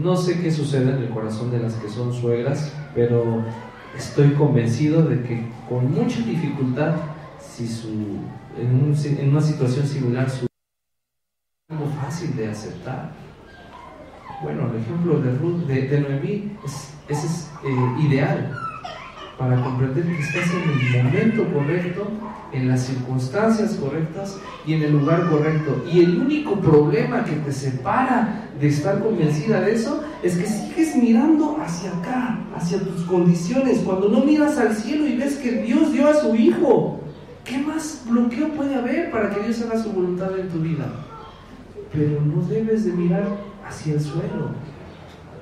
[0.01, 3.43] No sé qué sucede en el corazón de las que son suegras, pero
[3.97, 6.95] estoy convencido de que con mucha dificultad,
[7.39, 8.19] si su,
[8.57, 10.47] en, una situación similar, su
[11.69, 13.11] algo fácil de aceptar.
[14.41, 18.56] Bueno, el ejemplo de, Ruth, de, Noemí es, es eh, ideal
[19.37, 22.07] para comprender que estás en el momento correcto,
[22.51, 25.83] en las circunstancias correctas y en el lugar correcto.
[25.91, 30.95] Y el único problema que te separa de estar convencida de eso es que sigues
[30.95, 35.91] mirando hacia acá, hacia tus condiciones, cuando no miras al cielo y ves que Dios
[35.93, 36.99] dio a su Hijo.
[37.43, 40.85] ¿Qué más bloqueo puede haber para que Dios haga su voluntad en tu vida?
[41.93, 43.27] Pero no debes de mirar
[43.65, 44.51] hacia el suelo,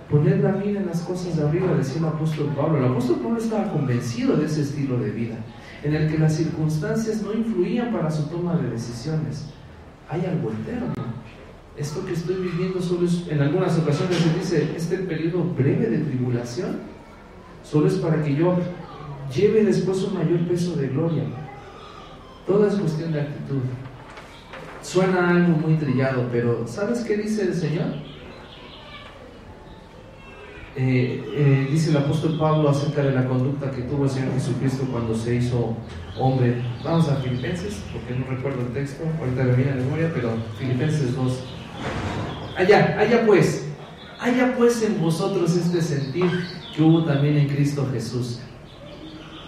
[0.10, 2.78] poner la mira en las cosas de arriba, decía el apóstol Pablo.
[2.78, 5.38] El apóstol Pablo estaba convencido de ese estilo de vida,
[5.84, 9.48] en el que las circunstancias no influían para su toma de decisiones.
[10.10, 10.94] Hay algo eterno.
[11.78, 15.98] Esto que estoy viviendo solo es, en algunas ocasiones se dice, este periodo breve de
[15.98, 16.78] tribulación,
[17.64, 18.56] solo es para que yo
[19.36, 21.24] lleve después un mayor peso de gloria.
[22.48, 23.62] Todo es cuestión de actitud.
[24.82, 27.88] Suena algo muy trillado, pero ¿sabes qué dice el Señor?
[30.78, 34.86] Eh, eh, dice el apóstol Pablo acerca de la conducta que tuvo el Señor Jesucristo
[34.92, 35.78] cuando se hizo
[36.20, 36.62] hombre.
[36.84, 41.16] Vamos a Filipenses, porque no recuerdo el texto, ahorita me viene a memoria, pero Filipenses
[41.16, 41.44] 2.
[42.58, 43.66] Allá, allá pues,
[44.20, 46.30] haya pues en vosotros este sentir
[46.76, 48.40] que hubo también en Cristo Jesús.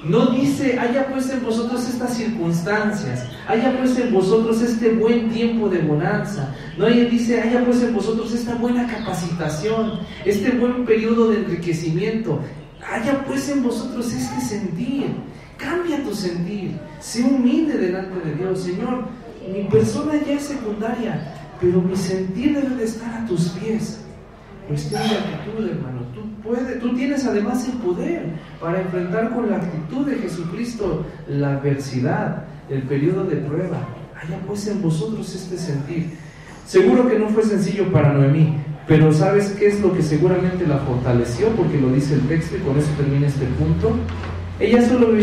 [0.05, 5.67] No dice, haya pues en vosotros estas circunstancias, haya pues en vosotros este buen tiempo
[5.67, 6.55] de bonanza.
[6.77, 12.39] No dice, haya pues en vosotros esta buena capacitación, este buen periodo de enriquecimiento.
[12.87, 15.07] Haya pues en vosotros este sentir.
[15.57, 16.77] Cambia tu sentir.
[16.99, 18.59] Sé humilde delante de Dios.
[18.59, 19.05] Señor,
[19.51, 24.01] mi persona ya es secundaria, pero mi sentir debe de estar a tus pies.
[24.67, 26.01] Cuestión de actitud, hermano.
[26.13, 31.53] Tú, puedes, tú tienes además el poder para enfrentar con la actitud de Jesucristo la
[31.53, 33.79] adversidad, el periodo de prueba.
[34.21, 36.26] Haya pues en vosotros este sentir.
[36.67, 38.57] Seguro que no fue sencillo para Noemí,
[38.89, 41.47] pero ¿sabes qué es lo que seguramente la fortaleció?
[41.51, 43.95] Porque lo dice el texto y con eso termina este punto.
[44.59, 45.13] Ella solo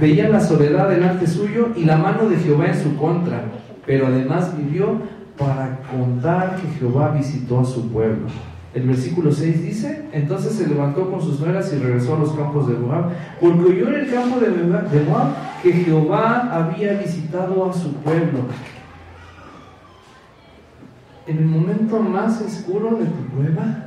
[0.00, 3.44] veía la soledad delante suyo y la mano de Jehová en su contra,
[3.86, 5.02] pero además vivió
[5.38, 8.26] para contar que Jehová visitó a su pueblo.
[8.74, 12.66] El versículo 6 dice, entonces se levantó con sus nueras y regresó a los campos
[12.66, 17.92] de Moab, porque oyó en el campo de Moab que Jehová había visitado a su
[17.92, 18.40] pueblo.
[21.26, 23.86] En el momento más oscuro de tu prueba,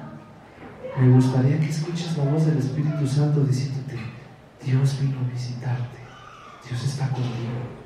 [0.99, 3.97] me gustaría que escuches la voz del Espíritu Santo diciéndote,
[4.65, 5.97] Dios vino a visitarte,
[6.67, 7.79] Dios está contigo.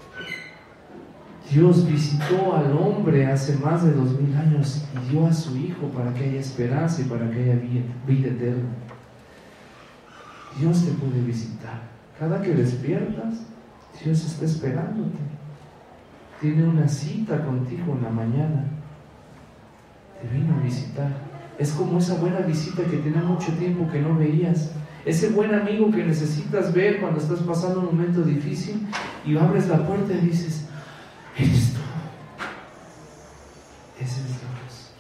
[1.52, 5.88] Dios visitó al hombre hace más de dos mil años y dio a su Hijo
[5.90, 7.62] para que haya esperanza y para que haya
[8.08, 8.70] vida eterna.
[10.58, 11.82] Dios te puede visitar.
[12.20, 13.46] Cada que despiertas,
[14.04, 15.20] Dios está esperándote.
[16.42, 18.73] Tiene una cita contigo en la mañana.
[20.24, 21.10] Te vino a visitar.
[21.60, 24.72] Es como esa buena visita que tiene mucho tiempo que no veías.
[25.06, 28.88] Ese buen amigo que necesitas ver cuando estás pasando un momento difícil
[29.26, 30.66] y abres la puerta y dices,
[31.38, 31.80] eres tú.
[34.00, 34.92] Ese es Dios.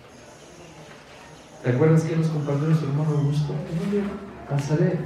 [1.63, 3.55] ¿Te acuerdas que nos compartió nuestro hermano Augusto?
[4.49, 4.99] Pasaré.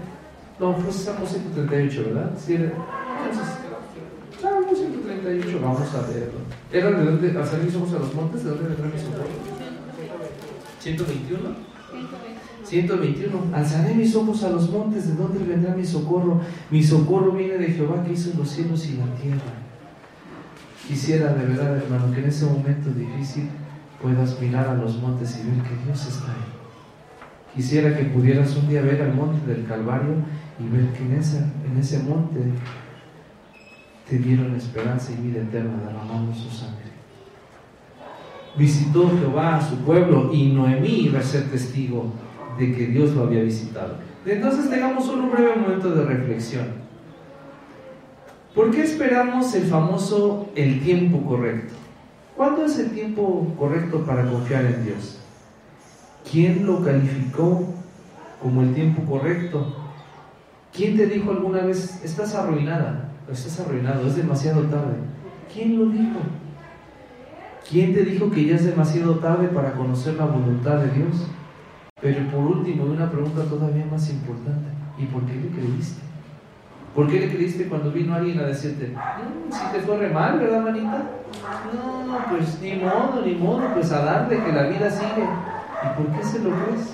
[0.59, 2.31] No, fue Salmo 138, ¿verdad?
[2.43, 2.71] Sí, era.
[4.41, 6.39] Salmo 138, vamos a verlo.
[6.71, 7.39] ¿Era de dónde?
[7.39, 8.43] ¿A salir somos a los montes?
[8.43, 9.56] ¿De dónde vendrá mi socorro?
[10.83, 11.67] ¿121?
[12.63, 13.55] 121.
[13.55, 16.41] Alzaré mis ojos a los montes, ¿de dónde vendrá mi socorro?
[16.69, 19.53] Mi socorro viene de Jehová que hizo los cielos y la tierra.
[20.87, 23.49] Quisiera de verdad, hermano, que en ese momento difícil
[24.01, 26.57] puedas mirar a los montes y ver que Dios está ahí.
[27.55, 30.15] Quisiera que pudieras un día ver al monte del Calvario
[30.59, 32.39] y ver que en, ese, en ese monte
[34.09, 36.86] te dieron esperanza y vida eterna derramando su sangre.
[38.57, 42.11] Visitó Jehová a su pueblo y Noemí iba a ser testigo
[42.57, 43.95] de que Dios lo había visitado.
[44.25, 46.65] Entonces tengamos solo un breve momento de reflexión.
[48.53, 51.73] ¿Por qué esperamos el famoso el tiempo correcto?
[52.35, 55.19] ¿Cuándo es el tiempo correcto para confiar en Dios?
[56.29, 57.65] ¿Quién lo calificó
[58.41, 59.75] como el tiempo correcto?
[60.73, 64.97] ¿Quién te dijo alguna vez, estás arruinada, estás arruinado, es demasiado tarde?
[65.53, 66.19] ¿Quién lo dijo?
[67.69, 71.27] ¿Quién te dijo que ya es demasiado tarde para conocer la voluntad de Dios?
[72.01, 74.69] Pero por último, una pregunta todavía más importante.
[74.97, 76.01] ¿Y por qué le creíste?
[76.95, 80.39] ¿Por qué le creíste cuando vino alguien a decirte, mm, si te fue re mal,
[80.39, 81.11] ¿verdad, manita?
[81.73, 85.27] No, pues ni modo, ni modo, pues a darle que la vida sigue.
[85.83, 86.93] ¿Y por qué se lo crees?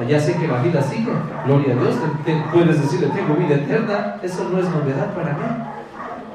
[0.00, 1.12] Ah, sé que la vida sigue,
[1.44, 1.96] gloria a Dios,
[2.52, 5.44] puedes decirle, tengo vida eterna, eso no es novedad para mí.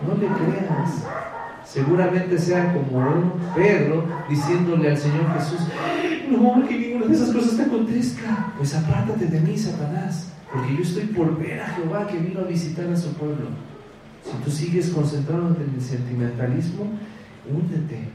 [0.06, 1.08] No le creas.
[1.66, 5.60] Seguramente sea como un Pedro diciéndole al Señor Jesús,
[6.30, 8.54] no, que ninguna de esas cosas te acontezca.
[8.58, 12.44] Pues apártate de mí, Satanás, porque yo estoy por ver a Jehová que vino a
[12.44, 13.48] visitar a su pueblo.
[14.24, 16.88] Si tú sigues concentrándote en el sentimentalismo,
[17.50, 18.10] húndete.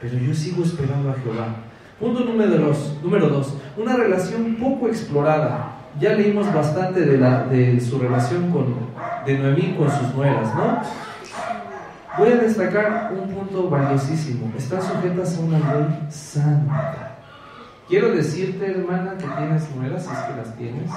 [0.00, 1.56] Pero yo sigo esperando a Jehová.
[1.98, 5.78] Punto número dos, número dos, una relación poco explorada.
[6.00, 8.74] Ya leímos bastante de, la, de su relación con,
[9.24, 10.80] de Noemí con sus nueras, ¿no?
[12.16, 14.52] Voy a destacar un punto valiosísimo.
[14.56, 17.16] Están sujetas a una ley santa.
[17.88, 20.90] Quiero decirte, hermana, que tienes nuevas, si es que las tienes,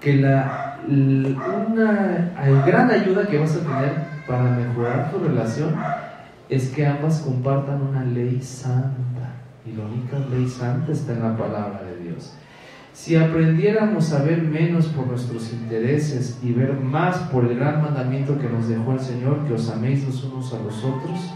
[0.00, 2.32] que la, una
[2.66, 5.74] gran ayuda que vas a tener para mejorar tu relación
[6.48, 9.32] es que ambas compartan una ley santa.
[9.64, 12.34] Y la única ley santa está en la palabra de Dios.
[12.92, 18.38] Si aprendiéramos a ver menos por nuestros intereses y ver más por el gran mandamiento
[18.38, 21.32] que nos dejó el Señor, que os améis los unos a los otros,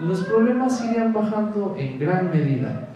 [0.00, 2.88] los problemas irían bajando en gran medida.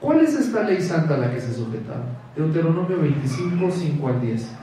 [0.00, 2.06] ¿Cuál es esta ley santa a la que se sujetaron?
[2.34, 4.61] Deuteronomio 25, 5 al 10.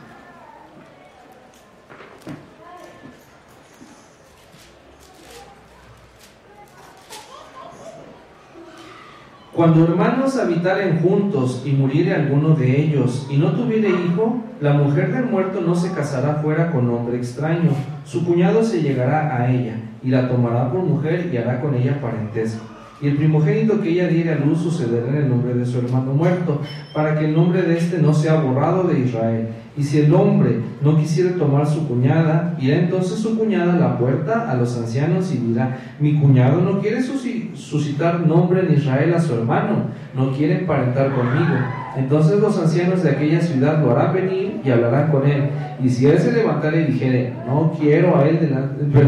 [9.60, 15.12] Cuando hermanos habitaren juntos y muriere alguno de ellos y no tuviere hijo, la mujer
[15.12, 17.72] del muerto no se casará fuera con hombre extraño.
[18.06, 22.00] Su cuñado se llegará a ella y la tomará por mujer y hará con ella
[22.00, 25.80] parentesco y el primogénito que ella diere a luz sucederá en el nombre de su
[25.80, 26.62] hermano muerto,
[26.94, 29.48] para que el nombre de éste no sea borrado de Israel.
[29.78, 33.98] Y si el hombre no quisiera tomar su cuñada, irá entonces su cuñada a la
[33.98, 39.22] puerta a los ancianos y dirá, mi cuñado no quiere suscitar nombre en Israel a
[39.22, 41.56] su hermano, no quiere emparentar conmigo.
[41.96, 45.50] Entonces los ancianos de aquella ciudad lo harán venir y hablarán con él.
[45.82, 48.54] Y si él se levantara y dijere, no quiero a él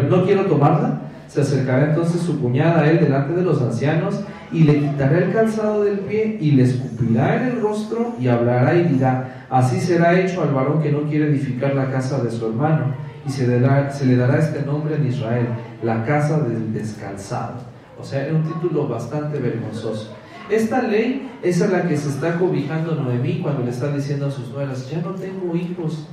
[0.10, 4.20] no quiero tomarla, se acercará entonces su cuñada a él delante de los ancianos
[4.52, 8.76] y le quitará el calzado del pie y le escupirá en el rostro y hablará
[8.76, 12.48] y dirá, así será hecho al varón que no quiere edificar la casa de su
[12.48, 12.94] hermano.
[13.26, 15.48] Y se, le dará este nombre en Israel,
[15.82, 17.62] la casa del descalzado.
[17.98, 20.14] O sea, es un título bastante vergonzoso.
[20.50, 24.32] Esta ley es a la que se está cobijando Noemí cuando le está diciendo a
[24.32, 26.10] sus nueras, ya no tengo hijos.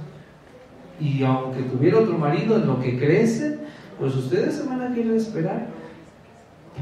[1.01, 3.59] Y aunque tuviera otro marido, en lo que crece,
[3.99, 5.67] pues ustedes se van a querer esperar,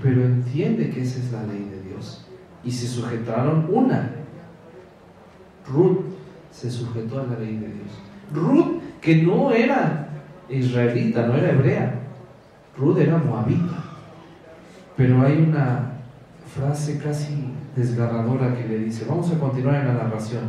[0.03, 2.27] pero entiende que esa es la ley de Dios.
[2.65, 4.11] Y se sujetaron una.
[5.69, 6.01] Ruth
[6.51, 7.91] se sujetó a la ley de Dios.
[8.33, 10.09] Ruth, que no era
[10.49, 11.95] israelita, no era hebrea.
[12.77, 13.85] Ruth era moabita.
[14.97, 15.93] Pero hay una
[16.55, 20.45] frase casi desgarradora que le dice, vamos a continuar en la narración.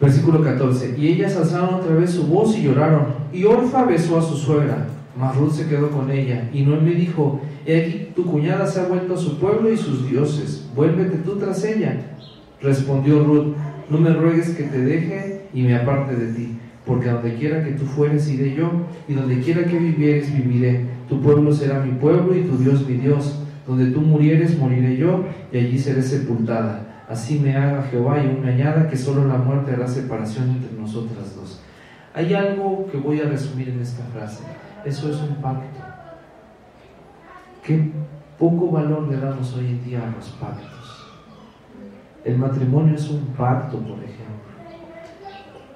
[0.00, 0.94] Versículo 14.
[0.96, 3.17] Y ellas alzaron otra vez su voz y lloraron.
[3.32, 4.86] Y Orfa besó a su suegra,
[5.18, 6.48] mas Ruth se quedó con ella.
[6.52, 10.08] Y Noemí dijo, he aquí tu cuñada se ha vuelto a su pueblo y sus
[10.08, 11.96] dioses, vuélvete tú tras ella.
[12.60, 13.54] Respondió Ruth,
[13.90, 17.72] no me ruegues que te deje y me aparte de ti, porque donde quiera que
[17.72, 18.70] tú fueres iré yo,
[19.06, 20.86] y donde quiera que vivieres viviré.
[21.08, 23.42] Tu pueblo será mi pueblo y tu Dios mi Dios.
[23.66, 28.42] Donde tú murieres moriré yo, y allí seré sepultada así me haga Jehová y aún
[28.42, 31.57] me añada que solo la muerte hará separación entre nosotras dos.
[32.14, 34.44] Hay algo que voy a resumir en esta frase.
[34.84, 35.78] Eso es un pacto.
[37.62, 37.92] Qué
[38.38, 41.06] poco valor le damos hoy en día a los pactos.
[42.24, 44.18] El matrimonio es un pacto, por ejemplo.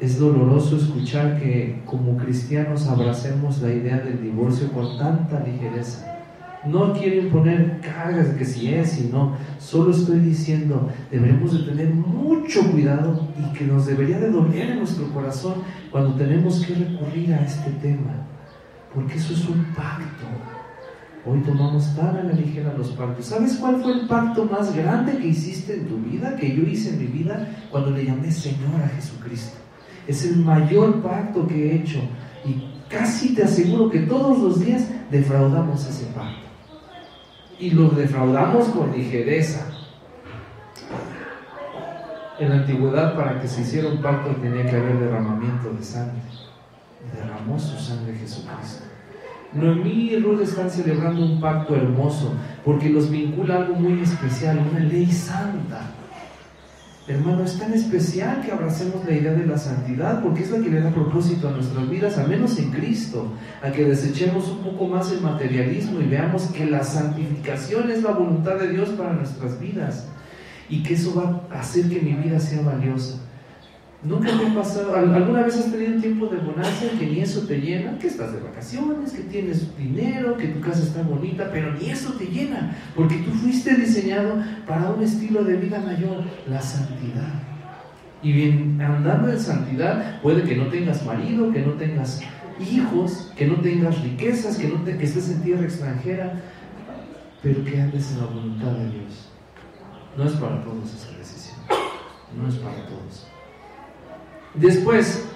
[0.00, 6.21] Es doloroso escuchar que como cristianos abracemos la idea del divorcio con tanta ligereza.
[6.64, 9.36] No quiero imponer cargas que si es, si no.
[9.58, 14.78] Solo estoy diciendo, debemos de tener mucho cuidado y que nos debería de doler en
[14.78, 15.54] nuestro corazón
[15.90, 18.12] cuando tenemos que recurrir a este tema.
[18.94, 20.26] Porque eso es un pacto.
[21.26, 23.26] Hoy tomamos tan a la ligera los pactos.
[23.26, 26.90] ¿Sabes cuál fue el pacto más grande que hiciste en tu vida, que yo hice
[26.90, 29.56] en mi vida, cuando le llamé Señor a Jesucristo?
[30.06, 31.98] Es el mayor pacto que he hecho.
[32.44, 36.51] Y casi te aseguro que todos los días defraudamos ese pacto
[37.58, 39.66] y lo defraudamos con ligereza.
[42.38, 46.22] En la antigüedad, para que se hiciera un pacto, tenía que haber derramamiento de sangre.
[47.14, 48.84] Derramó su sangre Jesucristo.
[49.52, 52.32] Noemí y Ruth están celebrando un pacto hermoso
[52.64, 55.90] porque los vincula algo muy especial, una ley santa.
[57.08, 60.70] Hermano, es tan especial que abracemos la idea de la santidad porque es la que
[60.70, 63.26] le da propósito a nuestras vidas, al menos en Cristo,
[63.60, 68.12] a que desechemos un poco más el materialismo y veamos que la santificación es la
[68.12, 70.06] voluntad de Dios para nuestras vidas
[70.68, 73.18] y que eso va a hacer que mi vida sea valiosa.
[74.04, 77.60] Nunca te ha pasado, alguna vez has tenido tiempo de bonanza que ni eso te
[77.60, 81.88] llena, que estás de vacaciones, que tienes dinero, que tu casa está bonita, pero ni
[81.88, 87.32] eso te llena, porque tú fuiste diseñado para un estilo de vida mayor, la santidad.
[88.24, 92.22] Y bien, andando en santidad, puede que no tengas marido, que no tengas
[92.60, 96.40] hijos, que no tengas riquezas, que, no te, que estés en tierra extranjera,
[97.40, 99.30] pero que andes en la voluntad de Dios.
[100.16, 101.56] No es para todos esa decisión,
[102.36, 103.31] no es para todos.
[104.54, 105.28] Después,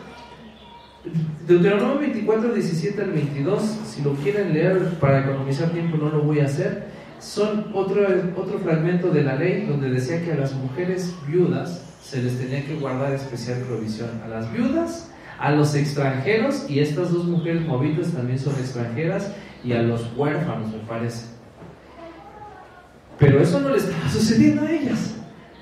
[1.47, 6.41] Deuteronomio 24, 17 al 22, si lo quieren leer para economizar tiempo, no lo voy
[6.41, 6.89] a hacer.
[7.19, 8.07] Son otro,
[8.37, 12.64] otro fragmento de la ley donde decía que a las mujeres viudas se les tenía
[12.64, 14.11] que guardar especial provisión.
[14.25, 19.33] A las viudas, a los extranjeros, y estas dos mujeres movidas también son extranjeras,
[19.64, 21.27] y a los huérfanos, me parece.
[23.19, 25.16] Pero eso no le estaba sucediendo a ellas.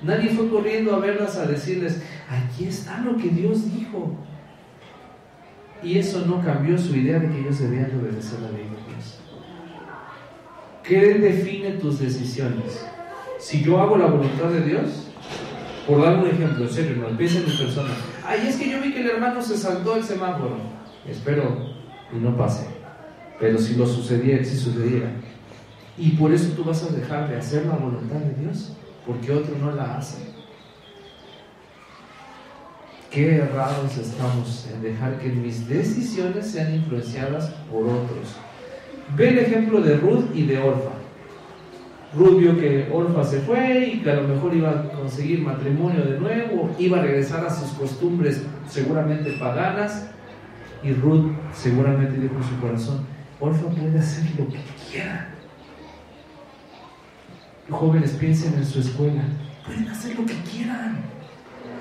[0.05, 4.15] Nadie fue corriendo a verlas a decirles, aquí está lo que Dios dijo.
[5.81, 9.19] Y eso no cambió su idea de que ellos debían obedecer la ley de Dios.
[10.83, 12.85] ¿Qué define tus decisiones?
[13.39, 15.07] Si yo hago la voluntad de Dios,
[15.87, 17.89] por dar un ejemplo, en serio, no piensen en persona.
[18.25, 20.57] Ay, es que yo vi que el hermano se saltó el semáforo.
[21.07, 21.75] Espero
[22.15, 22.67] y no pase.
[23.39, 25.09] Pero si lo sucediera, si sucediera.
[25.97, 28.75] Y por eso tú vas a dejar de hacer la voluntad de Dios,
[29.05, 30.17] porque otro no la hace.
[33.11, 38.35] Qué errados estamos en dejar que mis decisiones sean influenciadas por otros.
[39.15, 40.91] Ve el ejemplo de Ruth y de Orfa.
[42.15, 46.03] Ruth vio que Orfa se fue y que a lo mejor iba a conseguir matrimonio
[46.03, 50.09] de nuevo, iba a regresar a sus costumbres seguramente paganas.
[50.83, 53.05] Y Ruth seguramente dijo en su corazón,
[53.39, 54.59] Orfa puede hacer lo que
[54.91, 55.34] quiera.
[57.69, 59.23] Jóvenes piensen en su escuela,
[59.65, 61.15] pueden hacer lo que quieran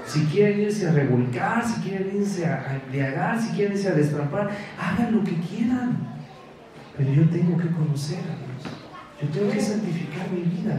[0.06, 4.50] si quieren irse a revolcar, si quieren irse a, embriagar, si quieren irse a destrampar,
[4.78, 5.96] hagan lo que quieran.
[6.96, 8.74] Pero yo tengo que conocer a Dios.
[9.20, 10.78] Yo tengo que santificar mi vida.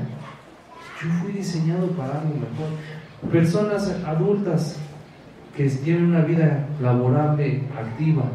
[1.02, 3.32] Yo fui diseñado para algo mejor.
[3.32, 4.78] Personas adultas
[5.58, 8.26] que tienen una vida laborable, activa,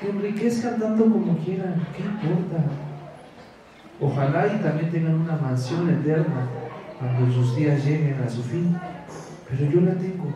[0.00, 2.64] que enriquezcan tanto como quieran, ¿qué importa?
[4.00, 6.48] Ojalá y también tengan una mansión eterna
[6.98, 8.76] cuando sus días lleguen a su fin
[9.48, 10.32] pero yo la tengo.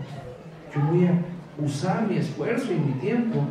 [0.74, 3.46] Yo voy a usar mi esfuerzo y mi tiempo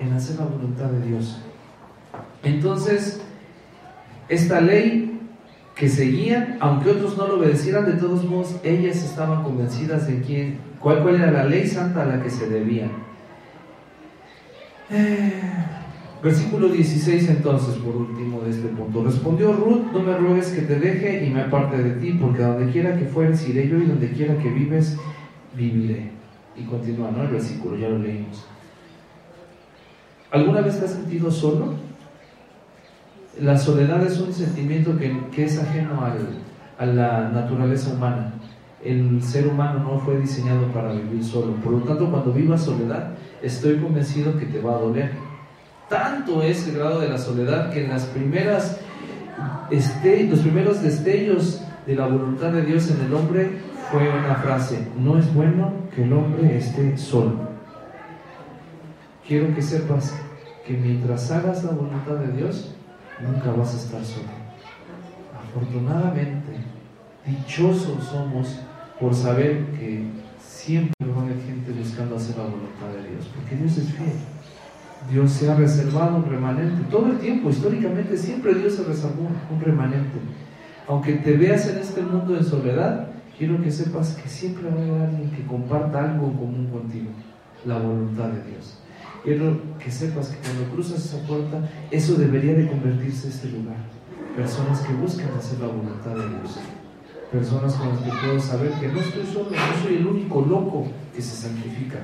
[0.00, 1.40] en hacer la voluntad de Dios.
[2.42, 3.22] Entonces,
[4.28, 5.20] esta ley
[5.74, 10.58] que seguían, aunque otros no lo obedecieran, de todos modos, ellas estaban convencidas de quién,
[10.80, 12.90] cuál, era la ley santa a la que se debían.
[14.90, 15.32] Eh,
[16.24, 19.04] versículo 16 entonces, por último de este punto.
[19.04, 22.72] Respondió Ruth, no me ruegues que te deje y me aparte de ti, porque donde
[22.72, 24.96] quiera que fueres iré yo y donde quiera que vives,
[25.54, 26.10] viviré.
[26.56, 27.24] Y continúa, ¿no?
[27.24, 28.46] El versículo, ya lo leímos.
[30.30, 31.74] ¿Alguna vez te has sentido solo?
[33.40, 36.00] La soledad es un sentimiento que, es ajeno
[36.78, 38.32] a la naturaleza humana.
[38.82, 41.54] El ser humano no fue diseñado para vivir solo.
[41.56, 45.23] Por lo tanto, cuando vivas soledad, estoy convencido que te va a doler.
[45.88, 48.80] Tanto es el grado de la soledad que en las primeras
[49.70, 53.58] este, los primeros destellos de la voluntad de Dios en el hombre
[53.90, 57.54] fue una frase, no es bueno que el hombre esté solo.
[59.26, 60.14] Quiero que sepas
[60.66, 62.74] que mientras hagas la voluntad de Dios,
[63.20, 64.28] nunca vas a estar solo.
[65.48, 66.52] Afortunadamente,
[67.26, 68.60] dichosos somos
[68.98, 70.04] por saber que
[70.38, 74.12] siempre va a haber gente buscando hacer la voluntad de Dios, porque Dios es fiel.
[75.10, 76.82] Dios se ha reservado un remanente.
[76.90, 80.18] Todo el tiempo, históricamente, siempre Dios se reservó un remanente.
[80.88, 84.84] Aunque te veas en este mundo en soledad, quiero que sepas que siempre va a
[84.84, 87.10] haber alguien que comparta algo en común contigo,
[87.64, 88.78] la voluntad de Dios.
[89.22, 93.76] Quiero que sepas que cuando cruzas esa puerta, eso debería de convertirse en este lugar.
[94.36, 96.58] Personas que buscan hacer la voluntad de Dios.
[97.32, 100.86] Personas con las que puedo saber que no estoy solo, no soy el único loco
[101.14, 101.98] que se santifica.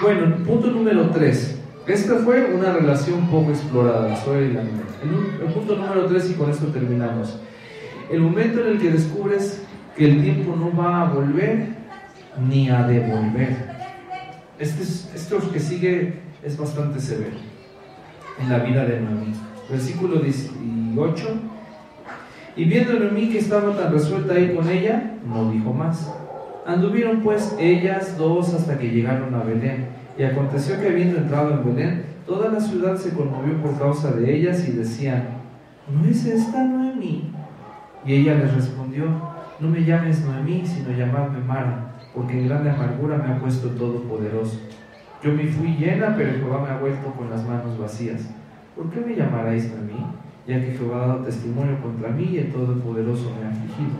[0.00, 1.61] Bueno, punto número tres.
[1.86, 6.34] Esta fue una relación poco explorada, la y la El, el punto número tres, y
[6.34, 7.40] con esto terminamos.
[8.10, 9.62] El momento en el que descubres
[9.96, 11.68] que el tiempo no va a volver
[12.48, 13.72] ni a devolver.
[14.58, 17.36] Este esto que sigue es bastante severo
[18.40, 19.34] en la vida de Noemí.
[19.68, 21.28] Versículo 18.
[22.56, 26.12] Y viendo Noemí que estaba tan resuelta a ir con ella, no dijo más.
[26.64, 30.01] Anduvieron pues ellas dos hasta que llegaron a Belén.
[30.24, 34.68] Aconteció que habiendo entrado en Belén, toda la ciudad se conmovió por causa de ellas
[34.68, 35.24] y decían,
[35.90, 37.32] ¿no es esta Noemí?
[38.04, 39.04] Y ella les respondió,
[39.58, 44.60] no me llames Noemí, sino llamadme Mara, porque en grande amargura me ha puesto Todopoderoso.
[45.22, 48.28] Yo me fui llena, pero Jehová me ha vuelto con las manos vacías.
[48.76, 50.04] ¿Por qué me llamaréis Noemí?
[50.46, 53.98] Ya que Jehová ha dado testimonio contra mí y el Todopoderoso me ha afligido.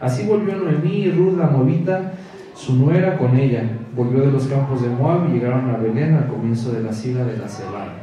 [0.00, 2.12] Así volvió Noemí y Ruth la Movita,
[2.60, 3.62] su nuera, con ella.
[3.96, 7.24] Volvió de los campos de Moab y llegaron a Belén al comienzo de la sigla
[7.24, 7.94] de la cebada.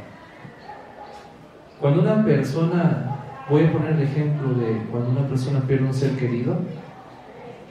[1.80, 6.16] Cuando una persona, voy a poner el ejemplo de cuando una persona pierde un ser
[6.16, 6.56] querido,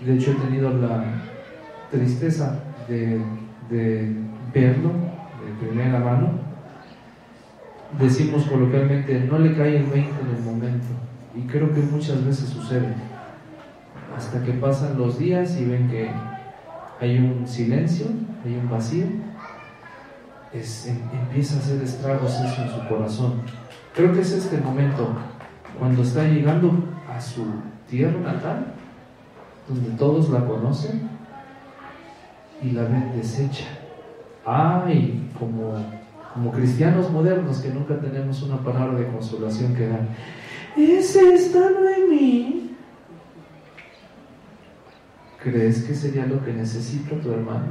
[0.06, 1.04] de hecho he tenido la
[1.92, 3.20] tristeza de,
[4.54, 6.30] verlo de primera mano,
[8.00, 10.86] decimos coloquialmente, no le cae el 20 en el momento.
[11.36, 12.94] Y creo que muchas veces sucede.
[14.16, 16.10] Hasta que pasan los días y ven que
[17.00, 18.08] hay un silencio,
[18.46, 19.06] hay un vacío,
[20.54, 23.42] em, empieza a hacer estragos eso en su corazón.
[23.94, 25.10] Creo que es este momento,
[25.78, 26.72] cuando está llegando
[27.16, 27.46] a su
[27.90, 28.74] tierra natal,
[29.68, 31.10] donde todos la conocen
[32.62, 33.66] y la ven deshecha.
[34.46, 35.74] Ay, como,
[36.34, 40.08] como cristianos modernos que nunca tenemos una palabra de consolación que dar.
[40.78, 41.72] ¿Es esta
[42.10, 42.67] mí?
[45.50, 47.68] ¿Crees que sería lo que necesita tu hermano?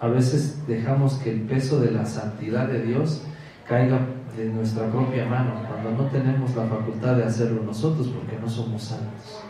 [0.00, 3.24] A veces dejamos que el peso de la santidad de Dios
[3.68, 4.00] caiga
[4.34, 8.84] de nuestra propia mano cuando no tenemos la facultad de hacerlo nosotros porque no somos
[8.84, 9.42] santos.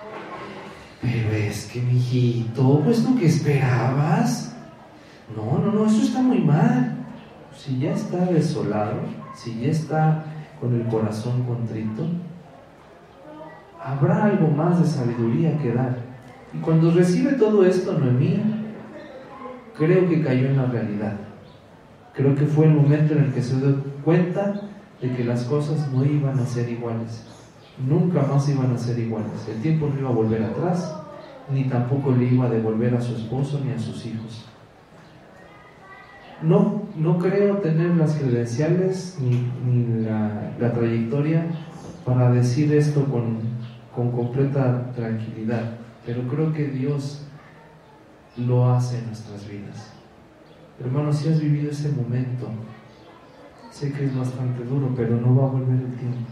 [1.00, 4.56] Pero es que, mijito, pues tú que esperabas.
[5.36, 6.96] No, no, no, eso está muy mal.
[7.56, 9.02] Si ya está desolado,
[9.36, 10.24] si ya está
[10.60, 12.04] con el corazón contrito,
[13.80, 16.08] habrá algo más de sabiduría que dar.
[16.54, 18.40] Y cuando recibe todo esto, Noemí,
[19.76, 21.16] creo que cayó en la realidad.
[22.14, 24.60] Creo que fue el momento en el que se dio cuenta
[25.00, 27.24] de que las cosas no iban a ser iguales
[27.86, 29.48] nunca más iban a ser iguales.
[29.48, 30.96] El tiempo no iba a volver atrás,
[31.52, 34.46] ni tampoco le iba a devolver a su esposo ni a sus hijos.
[36.42, 41.46] No, no creo tener las credenciales ni, la, trayectoria
[42.04, 43.38] para decir esto con,
[43.94, 45.77] con completa tranquilidad,
[46.08, 47.26] pero creo que Dios
[48.38, 49.92] lo hace en nuestras vidas.
[50.80, 52.48] Hermanos, si has vivido ese momento,
[53.70, 56.26] sé que es bastante duro, pero no va a volver el tiempo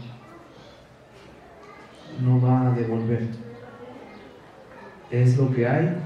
[2.21, 3.29] no va a devolver.
[5.11, 5.97] Es lo que hay,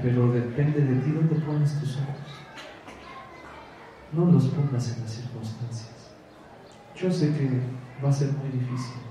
[0.00, 2.44] pero depende de ti dónde pones tus ojos.
[4.12, 6.14] No los pongas en las circunstancias.
[6.96, 7.60] Yo sé que
[8.02, 9.07] va a ser muy difícil.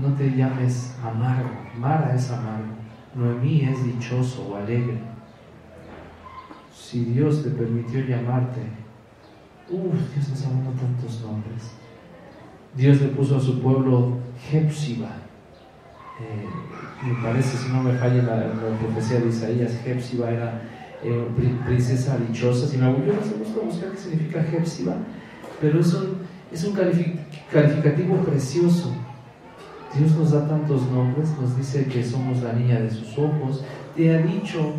[0.00, 1.50] No te llames amargo.
[1.78, 2.74] Mara es amargo.
[3.14, 5.00] Noemí es dichoso o alegre.
[6.72, 8.60] Si Dios te permitió llamarte,
[9.70, 11.72] uff, Dios nos ha dado tantos nombres.
[12.74, 14.18] Dios le puso a su pueblo
[14.50, 15.10] Hepsiba.
[16.20, 20.62] Eh, me parece, si no me falla la, profecía de Isaías, Hepsiba era
[21.02, 21.26] eh,
[21.66, 22.66] princesa dichosa.
[22.66, 24.96] Si me yo no buscar qué significa Hepsiba,
[25.60, 26.18] pero es un,
[26.52, 28.94] es un calificativo precioso.
[29.98, 33.64] Dios nos da tantos nombres, nos dice que somos la niña de sus ojos.
[33.96, 34.72] Te ha dicho,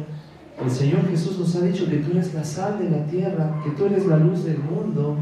[0.64, 3.72] el Señor Jesús nos ha dicho que tú eres la sal de la tierra, que
[3.72, 5.18] tú eres la luz del mundo.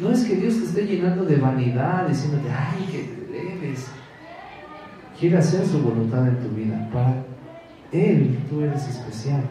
[0.00, 3.14] No es que Dios te esté llenando de vanidad, diciéndote, ay, que
[5.18, 6.88] quiere hacer su voluntad en tu vida.
[6.92, 7.14] Para
[7.92, 9.42] Él tú eres especial.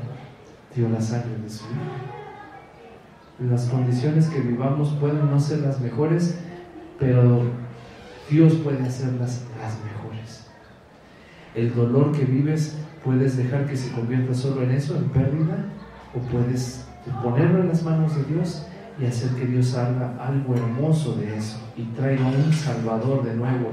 [0.76, 3.50] Dio la sangre de su vida.
[3.52, 6.40] Las condiciones que vivamos pueden no ser las mejores,
[7.00, 7.44] pero
[8.30, 10.48] Dios puede hacerlas las mejores.
[11.56, 15.66] El dolor que vives Puedes dejar que se convierta solo en eso, en pérdida,
[16.16, 16.86] o puedes
[17.22, 18.66] ponerlo en las manos de Dios
[18.98, 23.72] y hacer que Dios haga algo hermoso de eso y traiga un Salvador de nuevo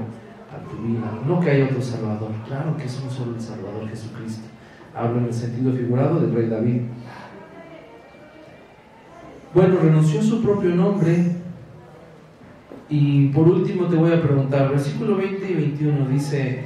[0.51, 1.09] a tu vida.
[1.25, 4.43] No que haya otro Salvador, claro que es un solo el Salvador Jesucristo.
[4.93, 6.81] Hablo en el sentido figurado del rey David.
[9.53, 11.40] Bueno, renunció a su propio nombre.
[12.91, 16.65] Y por último te voy a preguntar, versículo 20 y 21 dice,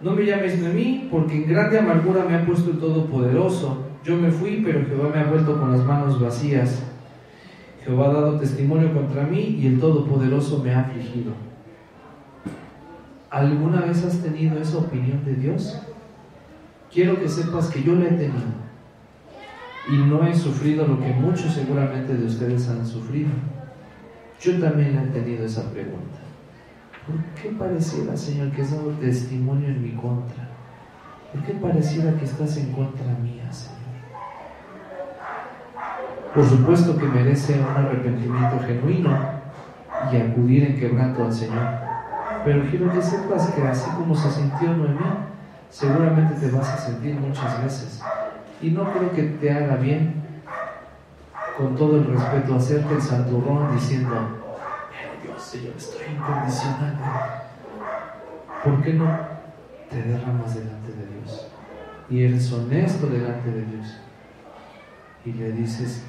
[0.00, 3.84] no me llames de mí, porque en grande amargura me ha puesto el Todopoderoso.
[4.02, 6.82] Yo me fui, pero Jehová me ha vuelto con las manos vacías.
[7.84, 11.32] Jehová ha dado testimonio contra mí y el Todopoderoso me ha afligido.
[13.30, 15.80] ¿Alguna vez has tenido esa opinión de Dios?
[16.92, 18.66] Quiero que sepas que yo la he tenido
[19.88, 23.28] y no he sufrido lo que muchos seguramente de ustedes han sufrido.
[24.40, 26.18] Yo también he tenido esa pregunta.
[27.06, 30.48] ¿Por qué pareciera, Señor, que has dado testimonio en mi contra?
[31.32, 33.76] ¿Por qué pareciera que estás en contra mía, Señor?
[36.34, 39.18] Por supuesto que merece un arrepentimiento genuino
[40.12, 41.66] y acudir en quebranto al Señor.
[42.44, 44.98] Pero quiero que sepas que así como se sintió Noemí,
[45.70, 48.02] seguramente te vas a sentir muchas veces.
[48.60, 50.25] Y no creo que te haga bien,
[51.56, 54.14] con todo el respeto, hacerte el santurrón diciendo,
[55.22, 56.96] Dios, Señor, estoy incondicional.
[58.62, 59.06] ¿Por qué no
[59.90, 61.48] te derramas delante de Dios?
[62.10, 63.96] Y eres honesto delante de Dios.
[65.24, 66.04] Y le dices,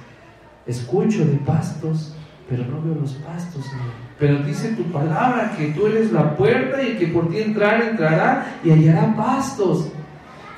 [0.65, 2.15] escucho de pastos,
[2.49, 4.07] pero no veo los pastos, Señor.
[4.19, 8.59] Pero dice tu palabra que tú eres la puerta y que por ti entrar entrará
[8.63, 9.91] y hallará pastos.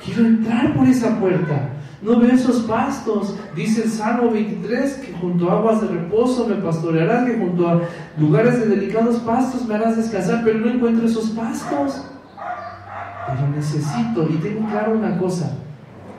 [0.04, 1.68] Quiero entrar por esa puerta.
[2.02, 3.36] No veo esos pastos.
[3.54, 7.80] Dice el Salmo 23 que junto a aguas de reposo me pastorearás, que junto a
[8.18, 12.02] lugares de delicados pastos me harás descansar, pero no encuentro esos pastos.
[13.26, 15.52] Pero necesito, y tengo claro una cosa,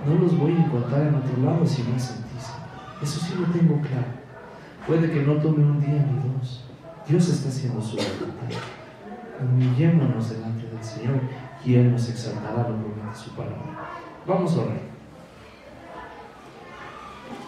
[0.07, 2.31] no los voy a encontrar en otro lado si no es en ti.
[3.01, 4.21] Eso sí lo tengo claro.
[4.85, 6.63] Puede que no tome un día ni dos.
[7.07, 8.57] Dios está haciendo su voluntad.
[9.41, 11.19] Humillémonos delante del Señor
[11.65, 13.89] y Él nos exaltará lo de su palabra.
[14.27, 14.90] Vamos a orar.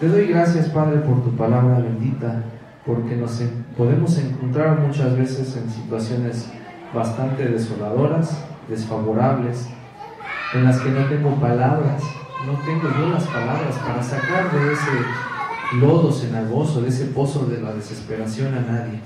[0.04, 2.44] Te doy gracias, Padre, por tu palabra bendita,
[2.86, 3.42] porque nos
[3.78, 6.50] podemos encontrar muchas veces en situaciones
[6.94, 8.38] bastante desoladoras,
[8.68, 9.70] desfavorables,
[10.56, 12.04] en las que no tengo palabras,
[12.46, 17.62] no tengo yo las palabras para sacar de ese lodo cenagoso, de ese pozo de
[17.62, 19.00] la desesperación a nadie.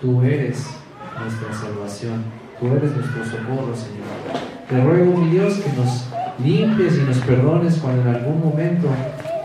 [0.00, 0.64] Tú eres
[1.20, 2.24] nuestra salvación,
[2.58, 4.46] tú eres nuestro socorro, Señor.
[4.66, 6.08] Te ruego, mi Dios, que nos
[6.42, 8.88] limpies y nos perdones cuando en algún momento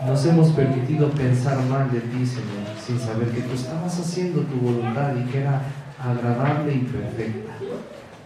[0.06, 4.56] nos hemos permitido pensar mal de ti, Señor, sin saber que tú estabas haciendo tu
[4.56, 5.62] voluntad y que era
[6.00, 7.52] agradable y perfecta.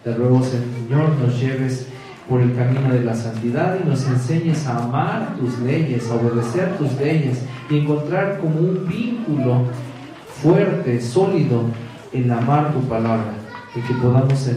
[0.03, 1.87] Te ruego, Señor, nos lleves
[2.29, 6.77] por el camino de la santidad y nos enseñes a amar tus leyes, a obedecer
[6.77, 9.63] tus leyes y encontrar como un vínculo
[10.41, 11.63] fuerte, sólido
[12.13, 13.33] en amar tu palabra
[13.75, 14.49] y que podamos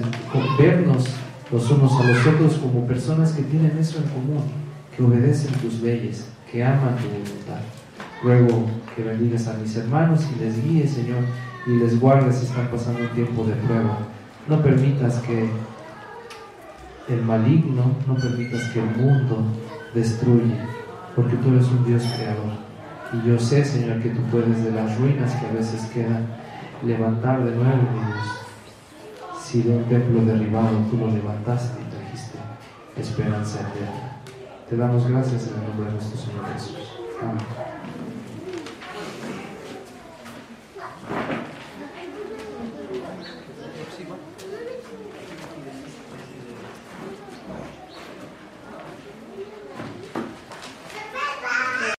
[0.59, 1.07] vernos
[1.51, 4.43] los unos a los otros como personas que tienen eso en común,
[4.95, 7.63] que obedecen tus leyes que aman tu voluntad.
[8.23, 11.25] Ruego que bendigas a mis hermanos y les guíes, Señor,
[11.67, 13.99] y les guardes si están pasando un tiempo de prueba.
[14.49, 15.51] No permitas que
[17.09, 19.43] el maligno, no permitas que el mundo
[19.95, 20.69] destruya,
[21.17, 22.55] porque tú eres un Dios creador.
[23.13, 26.25] Y yo sé, Señor, que tú puedes de las ruinas que a veces quedan
[26.85, 29.43] levantar de nuevo, Dios.
[29.43, 32.39] Si de un templo derribado tú lo levantaste y trajiste
[32.97, 34.14] esperanza eterna.
[34.69, 36.89] Te damos gracias en el nombre de nuestro Señor Jesús.
[37.21, 37.74] Amén.